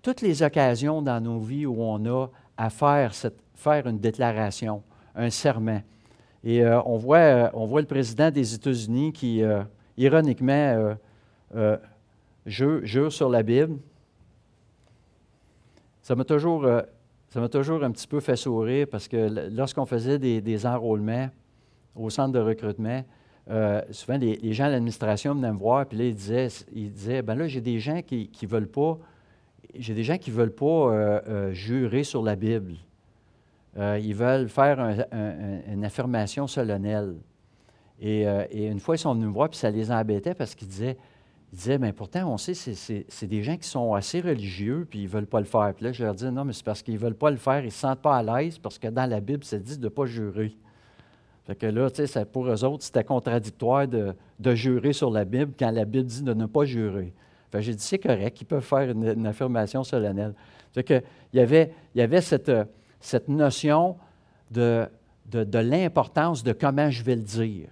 toutes 0.00 0.22
les 0.22 0.42
occasions 0.42 1.02
dans 1.02 1.20
nos 1.20 1.38
vies 1.38 1.66
où 1.66 1.82
on 1.82 2.02
a 2.06 2.28
à 2.56 2.70
faire, 2.70 3.12
cette, 3.12 3.38
une 3.84 3.98
déclaration, 3.98 4.82
un 5.14 5.28
serment? 5.28 5.82
Et 6.42 6.64
euh, 6.64 6.80
on, 6.86 6.96
voit, 6.96 7.18
euh, 7.18 7.50
on 7.52 7.66
voit 7.66 7.82
le 7.82 7.86
président 7.86 8.30
des 8.30 8.54
États-Unis 8.54 9.12
qui, 9.12 9.42
euh, 9.42 9.62
ironiquement, 9.98 10.96
jure, 12.46 13.12
sur 13.12 13.28
la 13.28 13.42
Bible. 13.42 13.78
Ça 16.02 16.14
m'a 16.14 16.24
toujours, 16.24 16.66
ça 17.28 17.48
toujours 17.48 17.82
un 17.82 17.90
petit 17.90 18.06
peu 18.06 18.20
fait 18.20 18.36
sourire 18.36 18.86
parce 18.90 19.08
que 19.08 19.50
lorsqu'on 19.50 19.86
faisait 19.86 20.18
des, 20.18 20.40
des 20.40 20.64
enrôlements 20.64 21.28
au 21.94 22.10
centre 22.10 22.32
de 22.32 22.38
recrutement, 22.38 23.02
euh, 23.48 23.80
souvent, 23.90 24.18
les, 24.18 24.52
gens 24.52 24.66
de 24.66 24.72
l'administration 24.72 25.34
venaient 25.34 25.52
me 25.52 25.58
voir, 25.58 25.86
puis 25.86 25.98
là, 25.98 26.04
ils 26.04 26.14
disaient, 26.14 26.48
ils 26.72 26.90
disaient 26.90 27.22
ben 27.22 27.36
là, 27.36 27.46
j'ai 27.46 27.60
des 27.60 27.78
gens 27.78 28.02
qui 28.02 28.30
ne 28.42 28.48
veulent 28.48 28.68
pas, 28.68 28.98
j'ai 29.78 29.94
des 29.94 30.02
gens 30.02 30.18
qui 30.18 30.30
veulent 30.30 30.54
pas 30.54 30.64
euh, 30.64 31.20
euh, 31.28 31.52
jurer 31.52 32.02
sur 32.02 32.22
la 32.22 32.34
Bible. 32.34 32.74
ils 33.76 34.14
veulent 34.14 34.48
faire 34.48 34.80
une 34.80 35.84
affirmation 35.84 36.46
solennelle. 36.46 37.16
Et, 38.00 38.24
une 38.52 38.80
fois, 38.80 38.96
ils 38.96 38.98
sont 38.98 39.14
venus 39.14 39.28
me 39.28 39.32
voir, 39.32 39.48
puis 39.48 39.58
ça 39.58 39.70
les 39.70 39.92
embêtait 39.92 40.34
parce 40.34 40.54
qu'ils 40.54 40.68
disaient, 40.68 40.96
ils 41.52 41.58
disaient, 41.58 41.78
bien, 41.78 41.92
pourtant, 41.92 42.32
on 42.32 42.38
sait, 42.38 42.54
c'est 42.54 43.26
des 43.26 43.42
gens 43.42 43.56
qui 43.56 43.68
sont 43.68 43.94
assez 43.94 44.20
religieux, 44.20 44.86
puis 44.88 45.00
ils 45.00 45.04
ne 45.04 45.10
veulent 45.10 45.26
pas 45.26 45.40
le 45.40 45.46
faire. 45.46 45.72
Puis 45.74 45.84
là, 45.84 45.92
je 45.92 46.04
leur 46.04 46.14
dis, 46.14 46.24
non, 46.26 46.44
mais 46.44 46.52
c'est 46.52 46.64
parce 46.64 46.82
qu'ils 46.82 46.94
ne 46.94 46.98
veulent 46.98 47.14
pas 47.14 47.30
le 47.30 47.36
faire, 47.36 47.60
ils 47.60 47.66
ne 47.66 47.70
se 47.70 47.78
sentent 47.78 48.02
pas 48.02 48.16
à 48.16 48.22
l'aise, 48.22 48.58
parce 48.58 48.78
que 48.78 48.88
dans 48.88 49.08
la 49.08 49.20
Bible, 49.20 49.44
c'est 49.44 49.62
dit 49.62 49.78
de 49.78 49.84
ne 49.84 49.88
pas 49.88 50.06
jurer. 50.06 50.56
Fait 51.46 51.54
que 51.54 51.66
là, 51.66 51.88
tu 51.90 52.04
sais, 52.06 52.24
pour 52.24 52.48
eux 52.48 52.64
autres, 52.64 52.82
c'était 52.82 53.04
contradictoire 53.04 53.86
de, 53.86 54.14
jurer 54.54 54.92
sur 54.92 55.10
la 55.10 55.24
Bible 55.24 55.52
quand 55.56 55.70
la 55.70 55.84
Bible 55.84 56.06
dit 56.06 56.22
de 56.22 56.34
ne 56.34 56.46
pas 56.46 56.64
jurer. 56.64 57.12
Fait 57.52 57.62
j'ai 57.62 57.74
dit, 57.74 57.84
c'est 57.84 58.00
correct, 58.00 58.40
ils 58.40 58.44
peuvent 58.44 58.64
faire 58.64 58.90
une, 58.90 59.26
affirmation 59.26 59.84
solennelle. 59.84 60.34
Fait 60.72 60.82
que, 60.82 61.00
il 61.32 61.38
y 61.38 61.40
avait, 61.40 61.72
il 61.94 61.98
y 61.98 62.02
avait 62.02 62.20
cette, 62.20 62.50
cette 63.00 63.28
notion 63.28 63.96
de, 64.50 64.88
de, 65.30 65.58
l'importance 65.58 66.42
de 66.42 66.52
comment 66.52 66.90
je 66.90 67.04
vais 67.04 67.14
le 67.14 67.22
dire. 67.22 67.68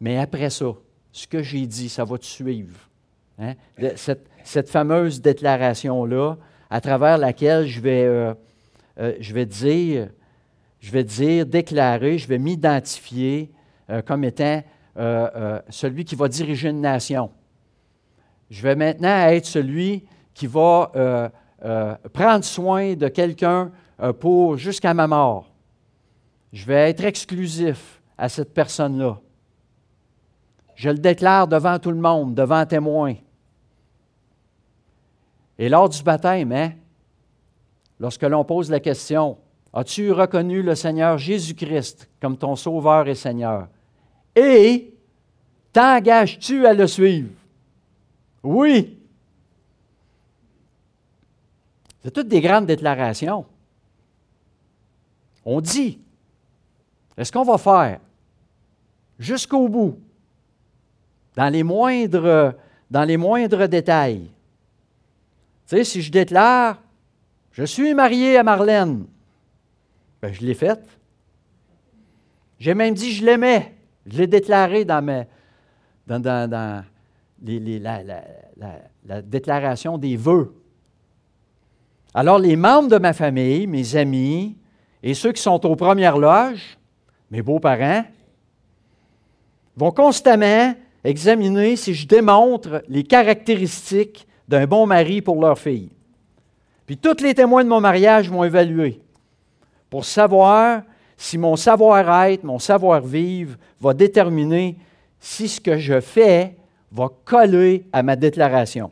Mais 0.00 0.16
après 0.16 0.50
ça, 0.50 0.72
ce 1.12 1.26
que 1.26 1.42
j'ai 1.42 1.66
dit, 1.66 1.88
ça 1.88 2.04
va 2.04 2.18
te 2.18 2.24
suivre. 2.24 2.76
Hein? 3.38 3.54
Cette, 3.96 4.68
fameuse 4.68 5.20
déclaration-là, 5.20 6.36
à 6.70 6.80
travers 6.80 7.18
laquelle 7.18 7.66
je 7.66 7.80
vais, 7.80 8.04
euh, 8.04 8.34
euh, 8.98 9.14
je 9.20 9.34
vais 9.34 9.46
dire 9.46 10.08
je 10.78 10.92
vais 10.92 11.04
dire, 11.04 11.44
déclarer, 11.44 12.16
je 12.16 12.26
vais 12.26 12.38
m'identifier 12.38 13.50
euh, 13.90 14.00
comme 14.00 14.24
étant 14.24 14.62
celui 15.68 16.04
qui 16.04 16.14
va 16.14 16.26
diriger 16.28 16.70
une 16.70 16.80
nation. 16.80 17.30
Je 18.50 18.62
vais 18.62 18.74
maintenant 18.74 19.28
être 19.28 19.46
celui 19.46 20.04
qui 20.34 20.46
va 20.46 21.30
prendre 22.12 22.44
soin 22.44 22.94
de 22.94 23.08
quelqu'un 23.08 23.72
pour 24.18 24.58
jusqu'à 24.58 24.92
ma 24.92 25.06
mort. 25.06 25.50
Je 26.52 26.66
vais 26.66 26.90
être 26.90 27.04
exclusif 27.04 28.02
à 28.18 28.28
cette 28.28 28.52
personne-là. 28.52 29.20
Je 30.80 30.88
le 30.88 30.96
déclare 30.96 31.46
devant 31.46 31.78
tout 31.78 31.90
le 31.90 32.00
monde, 32.00 32.34
devant 32.34 32.64
témoin. 32.64 33.14
Et 35.58 35.68
lors 35.68 35.90
du 35.90 36.02
baptême, 36.02 36.52
hein, 36.52 36.72
lorsque 37.98 38.22
l'on 38.22 38.46
pose 38.46 38.70
la 38.70 38.80
question, 38.80 39.36
as-tu 39.74 40.10
reconnu 40.10 40.62
le 40.62 40.74
Seigneur 40.74 41.18
Jésus-Christ 41.18 42.08
comme 42.18 42.38
ton 42.38 42.56
Sauveur 42.56 43.06
et 43.08 43.14
Seigneur? 43.14 43.68
Et 44.34 44.94
t'engages-tu 45.70 46.64
à 46.64 46.72
le 46.72 46.86
suivre? 46.86 47.28
Oui. 48.42 48.98
C'est 52.02 52.10
toutes 52.10 52.28
des 52.28 52.40
grandes 52.40 52.64
déclarations. 52.64 53.44
On 55.44 55.60
dit, 55.60 56.00
est-ce 57.18 57.30
qu'on 57.30 57.44
va 57.44 57.58
faire 57.58 58.00
jusqu'au 59.18 59.68
bout, 59.68 59.98
dans 61.36 61.48
les 61.48 61.62
moindres, 61.62 62.54
dans 62.90 63.04
les 63.04 63.16
moindres 63.16 63.68
détails? 63.68 64.30
Tu 65.66 65.76
sais, 65.76 65.84
si 65.84 66.02
je 66.02 66.10
déclare, 66.10 66.78
je 67.52 67.64
suis 67.64 67.94
marié 67.94 68.36
à 68.36 68.42
Marlène, 68.42 69.06
ben, 70.20 70.32
je 70.32 70.40
l'ai 70.40 70.54
faite. 70.54 70.86
J'ai 72.58 72.74
même 72.74 72.94
dit 72.94 73.12
je 73.12 73.24
l'aimais. 73.24 73.74
Je 74.06 74.18
l'ai 74.18 74.26
déclaré 74.26 74.84
dans, 74.84 75.02
mes, 75.02 75.24
dans, 76.06 76.20
dans, 76.20 76.84
la, 77.42 79.22
déclaration 79.22 79.98
des 79.98 80.16
vœux. 80.16 80.54
Alors, 82.12 82.38
les 82.38 82.56
membres 82.56 82.88
de 82.88 82.98
ma 82.98 83.12
famille, 83.12 83.66
mes 83.66 83.96
amis 83.96 84.56
et 85.02 85.14
ceux 85.14 85.32
qui 85.32 85.40
sont 85.42 85.64
aux 85.64 85.76
premières 85.76 86.18
loges, 86.18 86.76
mes 87.30 87.42
beaux-parents, 87.42 88.04
vont 89.76 89.92
constamment 89.92 90.74
examiner 91.04 91.76
si 91.76 91.94
je 91.94 92.06
démontre 92.06 92.82
les 92.88 93.04
caractéristiques 93.04 94.26
d'un 94.48 94.66
bon 94.66 94.86
mari 94.86 95.22
pour 95.22 95.40
leur 95.40 95.58
fille. 95.58 95.90
Puis 96.86 96.96
tous 96.96 97.22
les 97.22 97.34
témoins 97.34 97.64
de 97.64 97.68
mon 97.68 97.80
mariage 97.80 98.28
vont 98.28 98.44
évaluer 98.44 99.00
pour 99.88 100.04
savoir 100.04 100.82
si 101.16 101.36
mon 101.36 101.56
savoir-être, 101.56 102.44
mon 102.44 102.58
savoir-vivre 102.58 103.56
va 103.80 103.92
déterminer 103.94 104.76
si 105.18 105.48
ce 105.48 105.60
que 105.60 105.78
je 105.78 106.00
fais 106.00 106.56
va 106.90 107.08
coller 107.24 107.84
à 107.92 108.02
ma 108.02 108.16
déclaration. 108.16 108.90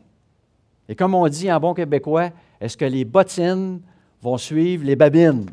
Et 0.89 0.95
comme 0.95 1.15
on 1.15 1.27
dit 1.29 1.51
en 1.51 1.59
bon 1.59 1.75
québécois, 1.75 2.31
est-ce 2.61 2.77
que 2.77 2.85
les 2.85 3.05
bottines 3.05 3.81
vont 4.23 4.39
suivre 4.39 4.85
les 4.85 4.97
babines? 4.97 5.47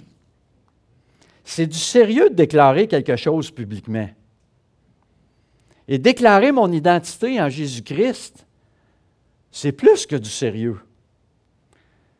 C'est 1.43 1.67
du 1.67 1.77
sérieux 1.77 2.29
de 2.29 2.35
déclarer 2.35 2.87
quelque 2.87 3.15
chose 3.15 3.51
publiquement. 3.51 4.09
Et 5.87 5.99
déclarer 5.99 6.51
mon 6.51 6.71
identité 6.71 7.39
en 7.39 7.49
Jésus-Christ, 7.49 8.45
c'est 9.51 9.71
plus 9.71 10.05
que 10.05 10.15
du 10.15 10.29
sérieux. 10.29 10.79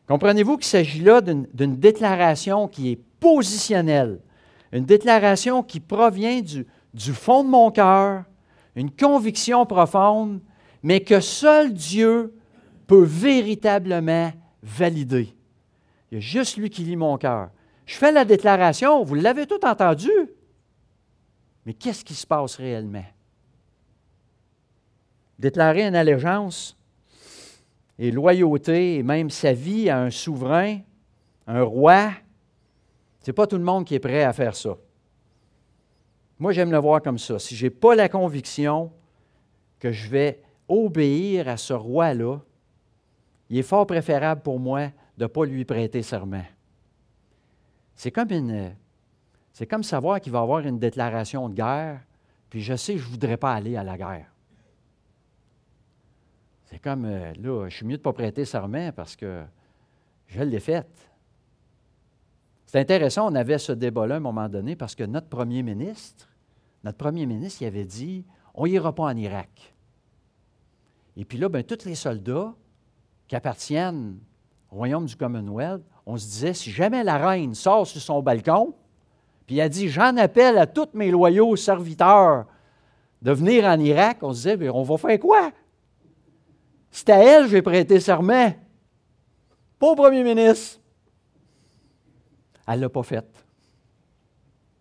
Comprenez-vous 0.06 0.56
qu'il 0.56 0.66
s'agit 0.66 1.00
là 1.00 1.20
d'une 1.20 1.76
déclaration 1.76 2.68
qui 2.68 2.92
est 2.92 3.00
positionnelle, 3.18 4.20
une 4.72 4.84
déclaration 4.84 5.62
qui 5.62 5.80
provient 5.80 6.40
du, 6.40 7.12
fond 7.12 7.42
de 7.42 7.48
mon 7.48 7.70
cœur, 7.70 8.24
une 8.76 8.90
conviction 8.90 9.66
profonde, 9.66 10.40
mais 10.82 11.00
que 11.00 11.20
seul 11.20 11.72
Dieu 11.72 12.34
peut 12.86 13.04
véritablement 13.04 14.32
valider. 14.62 15.34
Il 16.10 16.14
y 16.14 16.18
a 16.18 16.20
juste 16.20 16.56
lui 16.56 16.70
qui 16.70 16.82
lit 16.82 16.96
mon 16.96 17.18
cœur. 17.18 17.50
Je 17.84 17.96
fais 17.96 18.12
la 18.12 18.24
déclaration, 18.24 19.02
vous 19.02 19.14
l'avez 19.14 19.46
tout 19.46 19.64
entendu, 19.64 20.10
mais 21.64 21.74
qu'est-ce 21.74 22.04
qui 22.04 22.14
se 22.14 22.26
passe 22.26 22.56
réellement? 22.56 23.04
Déclarer 25.38 25.86
une 25.86 25.96
allégeance, 25.96 26.76
et 27.98 28.10
loyauté 28.10 28.96
et 28.96 29.02
même 29.02 29.30
sa 29.30 29.52
vie 29.52 29.88
à 29.88 30.00
un 30.00 30.10
souverain, 30.10 30.80
un 31.46 31.62
roi, 31.62 32.10
ce 33.20 33.30
n'est 33.30 33.34
pas 33.34 33.46
tout 33.46 33.56
le 33.56 33.64
monde 33.64 33.84
qui 33.84 33.94
est 33.94 34.00
prêt 34.00 34.22
à 34.22 34.32
faire 34.32 34.54
ça. 34.54 34.76
Moi, 36.38 36.52
j'aime 36.52 36.70
le 36.70 36.78
voir 36.78 37.00
comme 37.00 37.18
ça. 37.18 37.38
Si 37.38 37.56
je 37.56 37.66
n'ai 37.66 37.70
pas 37.70 37.94
la 37.94 38.08
conviction 38.08 38.92
que 39.78 39.90
je 39.90 40.08
vais 40.08 40.42
obéir 40.68 41.48
à 41.48 41.56
ce 41.56 41.72
roi-là, 41.72 42.38
il 43.48 43.58
est 43.58 43.62
fort 43.62 43.86
préférable 43.86 44.42
pour 44.42 44.58
moi 44.58 44.88
de 45.16 45.24
ne 45.24 45.26
pas 45.26 45.46
lui 45.46 45.64
prêter 45.64 46.02
serment. 46.02 46.44
C'est 47.94 48.10
comme, 48.10 48.30
une, 48.30 48.74
c'est 49.52 49.66
comme 49.66 49.82
savoir 49.82 50.20
qu'il 50.20 50.32
va 50.32 50.40
y 50.40 50.42
avoir 50.42 50.60
une 50.60 50.78
déclaration 50.78 51.48
de 51.48 51.54
guerre, 51.54 52.00
puis 52.50 52.60
je 52.60 52.76
sais 52.76 52.94
que 52.94 52.98
je 52.98 53.06
ne 53.06 53.10
voudrais 53.10 53.38
pas 53.38 53.54
aller 53.54 53.76
à 53.76 53.84
la 53.84 53.96
guerre. 53.96 54.26
Comme, 56.82 57.04
euh, 57.04 57.32
là, 57.40 57.68
je 57.68 57.76
suis 57.76 57.86
mieux 57.86 57.96
de 57.96 58.00
ne 58.00 58.02
pas 58.02 58.12
prêter 58.12 58.44
serment 58.44 58.92
parce 58.92 59.16
que 59.16 59.42
je 60.26 60.42
l'ai 60.42 60.60
fait. 60.60 60.86
C'est 62.66 62.80
intéressant, 62.80 63.30
on 63.30 63.34
avait 63.34 63.58
ce 63.58 63.72
débat-là 63.72 64.14
à 64.14 64.16
un 64.18 64.20
moment 64.20 64.48
donné 64.48 64.76
parce 64.76 64.94
que 64.94 65.04
notre 65.04 65.28
premier 65.28 65.62
ministre, 65.62 66.28
notre 66.82 66.98
premier 66.98 67.26
ministre, 67.26 67.62
il 67.62 67.66
avait 67.66 67.84
dit 67.84 68.24
on 68.54 68.66
n'ira 68.66 68.94
pas 68.94 69.04
en 69.04 69.16
Irak. 69.16 69.74
Et 71.16 71.24
puis 71.24 71.38
là, 71.38 71.48
bien, 71.48 71.62
tous 71.62 71.84
les 71.84 71.94
soldats 71.94 72.54
qui 73.28 73.36
appartiennent 73.36 74.18
au 74.70 74.76
royaume 74.76 75.06
du 75.06 75.16
Commonwealth, 75.16 75.82
on 76.04 76.16
se 76.16 76.26
disait 76.26 76.54
si 76.54 76.70
jamais 76.70 77.04
la 77.04 77.18
reine 77.18 77.54
sort 77.54 77.86
sur 77.86 78.00
son 78.00 78.22
balcon, 78.22 78.74
puis 79.46 79.58
elle 79.58 79.70
dit 79.70 79.88
J'en 79.88 80.16
appelle 80.16 80.58
à 80.58 80.66
tous 80.66 80.88
mes 80.94 81.10
loyaux 81.10 81.54
serviteurs 81.56 82.46
de 83.22 83.32
venir 83.32 83.64
en 83.64 83.78
Irak, 83.78 84.18
on 84.22 84.32
se 84.32 84.48
disait 84.48 84.68
On 84.68 84.82
va 84.82 84.96
faire 84.96 85.18
quoi? 85.20 85.52
C'est 86.96 87.10
à 87.10 87.18
elle 87.18 87.44
que 87.44 87.50
j'ai 87.50 87.60
prêté 87.60 88.00
serment, 88.00 88.54
pas 89.78 89.86
au 89.86 89.94
premier 89.94 90.24
ministre. 90.24 90.80
Elle 92.66 92.76
ne 92.76 92.80
l'a 92.84 92.88
pas 92.88 93.02
fait. 93.02 93.44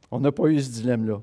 On 0.09 0.21
n'a 0.21 0.31
pas 0.31 0.47
eu 0.47 0.61
ce 0.61 0.69
dilemme-là. 0.69 1.19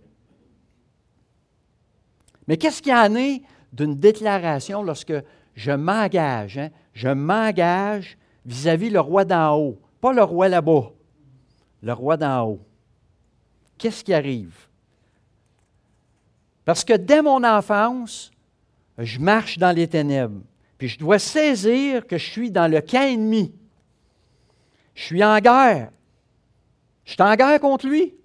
Mais 2.47 2.59
qu'est-ce 2.59 2.83
qu'il 2.83 2.93
y 2.93 2.95
en 2.95 3.15
est 3.15 3.41
d'une 3.73 3.95
déclaration 3.95 4.83
lorsque 4.83 5.15
je 5.55 5.73
m'engage? 5.73 6.59
Hein? 6.59 6.69
Je 6.93 7.09
m'engage 7.09 8.19
vis-à-vis 8.45 8.91
le 8.91 9.01
roi 9.01 9.25
d'en 9.25 9.57
haut, 9.57 9.81
pas 9.99 10.13
le 10.13 10.23
roi 10.23 10.51
là-bas, 10.51 10.93
le 11.83 11.93
roi 11.95 12.19
d'en 12.19 12.49
haut. 12.49 12.61
Qu'est-ce 13.79 14.05
qui 14.05 14.13
arrive? 14.13 14.69
Parce 16.67 16.85
que 16.85 16.99
dès 16.99 17.23
mon 17.23 17.43
enfance, 17.45 18.31
je 18.99 19.19
marche 19.19 19.57
dans 19.57 19.75
les 19.75 19.89
ténèbres. 19.89 20.43
Puis 20.83 20.89
je 20.89 20.99
dois 20.99 21.21
saisir 21.21 22.09
que 22.09 22.19
je 22.19 22.29
suis 22.29 22.51
dans 22.51 22.67
le 22.67 22.81
camp 22.81 23.07
ennemi. 23.07 23.55
Je 24.97 25.03
suis 25.05 25.23
en 25.23 25.39
guerre. 25.39 25.93
Je 27.05 27.13
suis 27.13 27.23
en 27.23 27.37
guerre 27.37 27.61
contre 27.61 27.87
lui, 27.87 28.17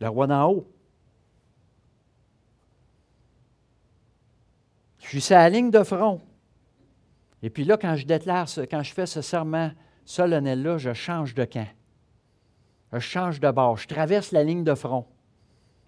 le 0.00 0.08
roi 0.08 0.26
d'en 0.26 0.50
haut. 0.50 0.66
Je 5.00 5.08
suis 5.08 5.20
sur 5.20 5.36
la 5.36 5.50
ligne 5.50 5.70
de 5.70 5.82
front. 5.82 6.22
Et 7.42 7.50
puis 7.50 7.64
là, 7.64 7.76
quand 7.76 7.96
je 7.96 8.06
déclare, 8.06 8.48
quand 8.70 8.82
je 8.82 8.94
fais 8.94 9.04
ce 9.04 9.20
serment 9.20 9.70
solennel-là, 10.06 10.78
je 10.78 10.94
change 10.94 11.34
de 11.34 11.44
camp. 11.44 11.68
Je 12.94 12.98
change 12.98 13.40
de 13.40 13.50
bord. 13.50 13.76
Je 13.76 13.88
traverse 13.88 14.32
la 14.32 14.42
ligne 14.42 14.64
de 14.64 14.74
front. 14.74 15.04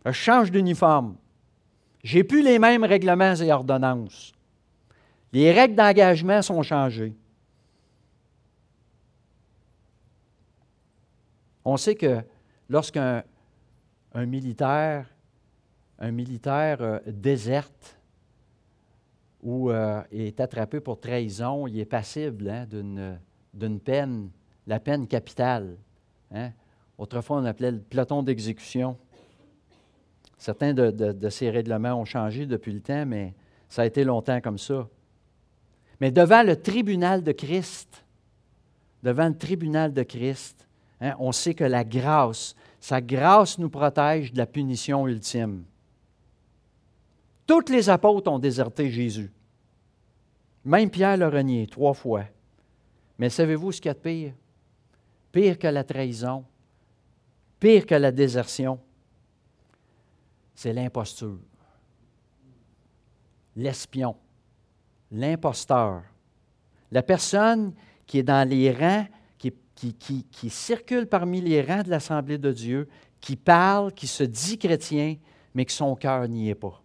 Je 0.05 0.13
change 0.13 0.51
d'uniforme. 0.51 1.17
Je 2.05 2.19
n'ai 2.19 2.25
plus 2.25 2.43
les 2.43 2.59
mêmes 2.59 2.85
règlements 2.85 3.37
et 3.37 3.51
ordonnances. 3.51 4.36
Les 5.37 5.53
règles 5.53 5.75
d'engagement 5.75 6.41
sont 6.41 6.63
changées. 6.63 7.15
On 11.63 11.77
sait 11.77 11.95
que 11.95 12.23
lorsqu'un 12.71 13.23
militaire, 14.15 15.15
un 15.99 16.11
militaire 16.11 16.81
euh, 16.81 17.01
déserte 17.07 17.99
ou 19.43 19.71
euh, 19.71 20.01
est 20.11 20.41
attrapé 20.41 20.81
pour 20.81 20.99
trahison, 20.99 21.67
il 21.67 21.79
est 21.81 21.85
passible 21.85 22.49
hein, 22.49 22.67
d'une 23.53 23.81
peine, 23.81 24.31
la 24.67 24.81
peine 24.81 25.07
capitale. 25.07 25.77
Hein. 26.33 26.51
Autrefois, 26.97 27.37
on 27.37 27.45
appelait 27.45 27.73
le 27.73 27.81
peloton 27.81 28.23
d'exécution. 28.23 28.97
Certains 30.39 30.73
de 30.73 31.29
ces 31.29 31.51
règlements 31.51 32.01
ont 32.01 32.07
changé 32.07 32.47
depuis 32.47 32.73
le 32.73 32.81
temps, 32.81 33.05
mais 33.05 33.35
ça 33.69 33.83
a 33.83 33.85
été 33.85 34.03
longtemps 34.03 34.41
comme 34.41 34.57
ça. 34.57 34.89
Mais 36.01 36.11
devant 36.11 36.43
le 36.43 36.61
tribunal 36.61 37.23
de 37.23 37.33
Christ, 37.33 38.05
devant 39.03 39.29
le 39.29 39.37
tribunal 39.37 39.93
de 39.93 40.03
Christ, 40.03 40.67
hein, 41.01 41.15
on 41.19 41.33
sait 41.33 41.55
que 41.55 41.65
la 41.65 41.85
grâce, 41.85 42.55
sa 42.81 43.01
grâce 43.01 43.59
nous 43.59 43.71
protège 43.71 44.33
de 44.33 44.39
la 44.39 44.47
punition 44.47 45.07
ultime. 45.09 45.65
Tous 47.47 47.71
les 47.71 47.89
apôtres 47.89 48.31
ont 48.31 48.39
déserté 48.39 48.91
Jésus. 48.91 49.31
Même 50.65 50.91
Pierre 50.91 51.17
l'a 51.17 51.31
renié 51.31 51.67
trois 51.69 51.95
fois. 51.95 52.25
Mais 53.19 53.31
savez-vous 53.31 53.73
ce 53.73 53.81
qu'il 53.81 53.89
y 53.89 53.91
a 53.91 53.95
de 53.95 53.99
pire? 53.99 54.33
Pire 55.31 55.59
que 55.59 55.69
la 55.69 55.85
trahison, 55.85 56.45
pire 57.61 57.87
que 57.87 57.95
la 57.95 58.11
désertion, 58.11 58.81
c'est 60.55 60.73
l'imposture, 60.73 61.39
l'espion, 63.55 64.17
l'imposteur. 65.11 66.03
La 66.91 67.03
personne 67.03 67.73
qui 68.07 68.19
est 68.19 68.23
dans 68.23 68.49
les 68.49 68.71
rangs, 68.73 69.07
qui, 69.39 70.51
circule 70.51 71.07
parmi 71.07 71.41
les 71.41 71.61
rangs 71.61 71.83
de 71.83 71.91
l'Assemblée 71.91 72.39
de 72.39 72.51
Dieu, 72.51 72.89
qui 73.21 73.37
parle, 73.37 73.93
qui 73.93 74.07
se 74.07 74.23
dit 74.23 74.59
chrétien, 74.59 75.17
mais 75.55 75.65
que 75.65 75.73
son 75.73 75.95
cœur 75.97 76.27
n'y 76.29 76.49
est 76.49 76.55
pas. 76.55 76.83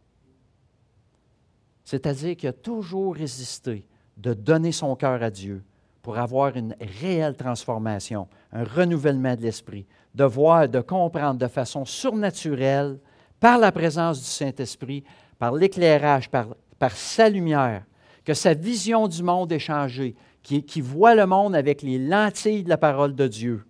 C'est-à-dire 1.86 2.36
qu'il 2.36 2.50
a 2.50 2.54
toujours 2.54 3.16
résisté 3.16 3.88
de 4.18 4.34
donner 4.34 4.72
son 4.72 4.96
cœur 4.96 5.24
à 5.24 5.30
Dieu 5.30 5.64
pour 6.02 6.18
avoir 6.18 6.56
une 6.58 6.76
réelle 7.00 7.36
transformation, 7.36 8.28
un 8.52 8.64
renouvellement 8.64 9.36
de 9.36 9.42
l'esprit, 9.42 9.86
de 10.14 10.24
voir, 10.24 10.68
de 10.68 10.82
comprendre 10.82 11.40
de 11.40 11.48
façon 11.48 11.86
surnaturelle, 11.86 13.00
par 13.40 13.58
la 13.58 13.72
présence 13.72 14.20
du 14.20 14.26
Saint-Esprit, 14.26 15.04
par 15.40 15.54
l'éclairage, 15.54 16.30
par, 16.30 16.48
sa 16.92 17.28
lumière, 17.28 17.84
que 18.26 18.34
sa 18.34 18.54
vision 18.54 19.08
du 19.08 19.24
monde 19.24 19.52
est 19.52 19.60
changée, 19.60 20.16
qui, 20.44 20.82
voit 20.82 21.16
le 21.16 21.26
monde 21.26 21.56
avec 21.56 21.82
les 21.82 22.00
lentilles 22.00 22.64
de 22.64 22.70
la 22.70 22.78
parole 22.78 23.16
de 23.16 23.28
Dieu. 23.28 23.64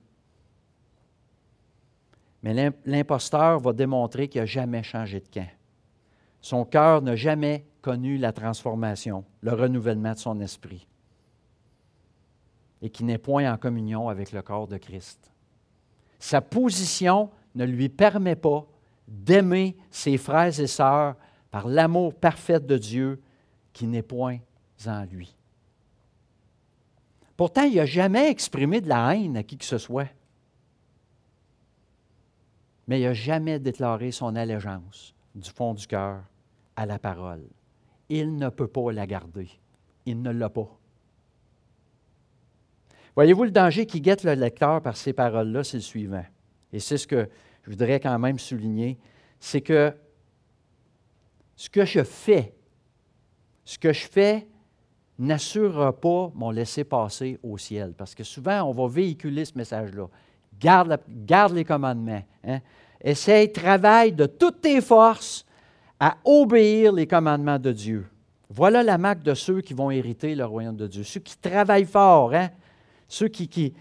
Mais 2.44 2.74
l'imposteur 2.86 3.60
va 3.60 3.74
démontrer 3.74 4.28
qu'il 4.28 4.42
n'a 4.42 4.46
jamais 4.46 4.84
changé 4.84 5.20
de 5.20 5.28
camp. 5.28 5.50
Son 6.40 6.66
cœur 6.66 7.02
n'a 7.02 7.16
jamais 7.16 7.66
connu 7.82 8.18
la 8.18 8.32
transformation, 8.32 9.26
le 9.42 9.54
renouvellement 9.54 10.14
de 10.14 10.18
son 10.18 10.40
esprit, 10.40 10.88
et 12.82 12.90
qui 12.90 13.04
n'est 13.04 13.20
point 13.20 13.52
en 13.52 13.58
communion 13.58 14.10
avec 14.10 14.32
le 14.32 14.42
corps 14.42 14.68
de 14.68 14.78
Christ. 14.78 15.32
Sa 16.20 16.42
position 16.42 17.30
ne 17.54 17.66
lui 17.66 17.90
permet 17.90 18.36
pas 18.36 18.66
d'aimer 19.08 19.76
ses 19.92 20.18
frères 20.18 20.60
et 20.60 20.68
sœurs 20.68 21.16
par 21.52 21.68
l'amour 21.68 22.14
parfait 22.14 22.60
de 22.60 22.78
Dieu 22.78 23.22
qui 23.74 23.88
n'est 23.88 24.02
point 24.02 24.40
en 24.88 25.06
lui. 25.06 25.36
Pourtant, 27.38 27.64
il 27.64 27.76
n'a 27.76 27.86
jamais 27.86 28.30
exprimé 28.30 28.82
de 28.82 28.90
la 28.90 29.16
haine 29.16 29.38
à 29.38 29.44
qui 29.44 29.58
que 29.58 29.66
ce 29.66 29.78
soit. 29.78 30.10
Mais 32.88 33.00
il 33.00 33.04
n'a 33.04 33.14
jamais 33.14 33.60
déclaré 33.60 34.12
son 34.12 34.36
allégeance 34.36 35.16
du 35.34 35.50
fond 35.50 35.74
du 35.74 35.88
cœur 35.88 36.24
à 36.76 36.86
la 36.86 37.00
parole. 37.00 37.48
Il 38.10 38.36
ne 38.36 38.50
peut 38.50 38.68
pas 38.68 38.92
la 38.92 39.08
garder. 39.08 39.50
Il 40.06 40.22
ne 40.22 40.32
l'a 40.32 40.50
pas. 40.50 40.70
Voyez-vous, 43.16 43.44
le 43.44 43.52
danger 43.52 43.86
qui 43.86 44.02
guette 44.02 44.24
le 44.24 44.34
lecteur 44.34 44.82
par 44.82 44.96
ces 44.96 45.14
paroles-là, 45.14 45.64
c'est 45.64 45.78
le 45.78 45.82
suivant. 45.82 46.26
Et 46.72 46.80
c'est 46.80 46.98
ce 46.98 47.08
que 47.08 47.30
je 47.64 47.70
voudrais 47.70 48.00
quand 48.00 48.18
même 48.18 48.40
souligner, 48.40 48.98
c'est 49.40 49.62
que 49.62 49.94
ce 51.56 51.70
que 51.70 51.86
je 51.86 52.04
fais, 52.04 52.56
ce 53.72 53.80
que 53.80 53.94
je 53.94 54.06
fais 54.06 54.48
n'assurera 55.18 55.94
pas 55.94 56.30
mon 56.36 56.52
laisser-passer 56.52 57.40
au 57.42 57.58
ciel. 57.58 57.94
Parce 57.98 58.14
que 58.14 58.24
souvent, 58.24 58.64
on 58.64 58.74
va 58.74 58.88
véhiculer 58.90 59.46
ce 59.46 59.58
message-là. 59.58 60.08
Garde, 60.60 61.54
les 61.54 61.64
commandements. 61.64 62.24
Hein? 62.44 62.60
Essaye, 63.02 63.50
travaille 63.50 64.12
de 64.12 64.26
toutes 64.26 64.60
tes 64.60 64.82
forces 64.82 65.46
à 66.02 66.18
obéir 66.26 66.92
les 66.92 67.08
commandements 67.08 67.60
de 67.60 67.72
Dieu. 67.72 68.06
Voilà 68.50 68.84
la 68.84 68.98
marque 68.98 69.24
de 69.24 69.34
ceux 69.34 69.62
qui 69.62 69.74
vont 69.74 69.90
hériter 69.90 70.36
le 70.36 70.44
royaume 70.44 70.76
de 70.76 70.88
Dieu. 70.88 71.04
Ceux 71.04 71.22
qui 71.22 71.38
travaillent 71.38 71.86
fort, 71.86 72.34
hein? 72.34 72.50
ceux 73.08 73.30
qui, 73.30 73.48
qui 73.48 73.74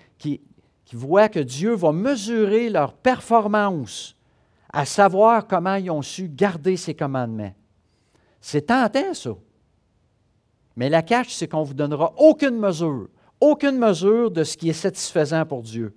voient 0.93 1.28
que 1.28 1.41
Dieu 1.41 1.74
va 1.74 1.91
mesurer 1.91 2.70
leur 2.70 2.93
performance, 2.93 4.14
à 4.72 4.84
savoir 4.84 5.49
comment 5.49 5.74
ils 5.74 5.91
ont 5.91 6.03
su 6.03 6.28
garder 6.28 6.76
ses 6.76 6.95
commandements. 6.95 7.55
C'est 8.41 8.66
tentant, 8.66 9.14
ça. 9.14 9.30
Mais 10.77 10.89
la 10.89 11.03
cache, 11.03 11.35
c'est 11.35 11.49
qu'on 11.49 11.61
ne 11.61 11.66
vous 11.66 11.75
donnera 11.75 12.12
aucune 12.16 12.59
mesure, 12.59 13.09
aucune 13.41 13.79
mesure 13.79 14.31
de 14.31 14.45
ce 14.45 14.57
qui 14.57 14.71
est 14.71 14.75
satisfaisant 14.75 15.45
pour 15.45 15.62
Dieu. 15.62 15.95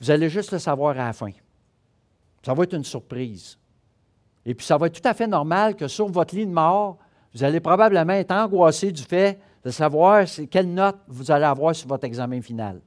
Vous 0.00 0.10
allez 0.10 0.28
juste 0.28 0.52
le 0.52 0.58
savoir 0.58 0.90
à 0.90 1.06
la 1.06 1.12
fin. 1.12 1.30
Ça 2.44 2.54
va 2.54 2.64
être 2.64 2.74
une 2.74 2.84
surprise. 2.84 3.58
Et 4.44 4.54
puis, 4.54 4.64
ça 4.64 4.76
va 4.76 4.86
être 4.86 5.00
tout 5.00 5.08
à 5.08 5.14
fait 5.14 5.26
normal 5.26 5.74
que 5.74 5.88
sur 5.88 6.06
votre 6.06 6.34
lit 6.34 6.46
de 6.46 6.52
mort, 6.52 6.98
vous 7.34 7.42
allez 7.42 7.60
probablement 7.60 8.12
être 8.12 8.30
angoissé 8.30 8.92
du 8.92 9.02
fait 9.02 9.38
de 9.64 9.70
savoir 9.70 10.24
quelle 10.50 10.72
note 10.72 10.96
vous 11.08 11.30
allez 11.30 11.44
avoir 11.44 11.74
sur 11.74 11.88
votre 11.88 12.04
examen 12.04 12.40
final. 12.40 12.80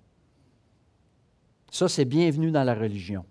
Ça, 1.69 1.89
c'est 1.89 2.05
bienvenu 2.05 2.51
dans 2.51 2.63
la 2.63 2.73
religion. 2.73 3.25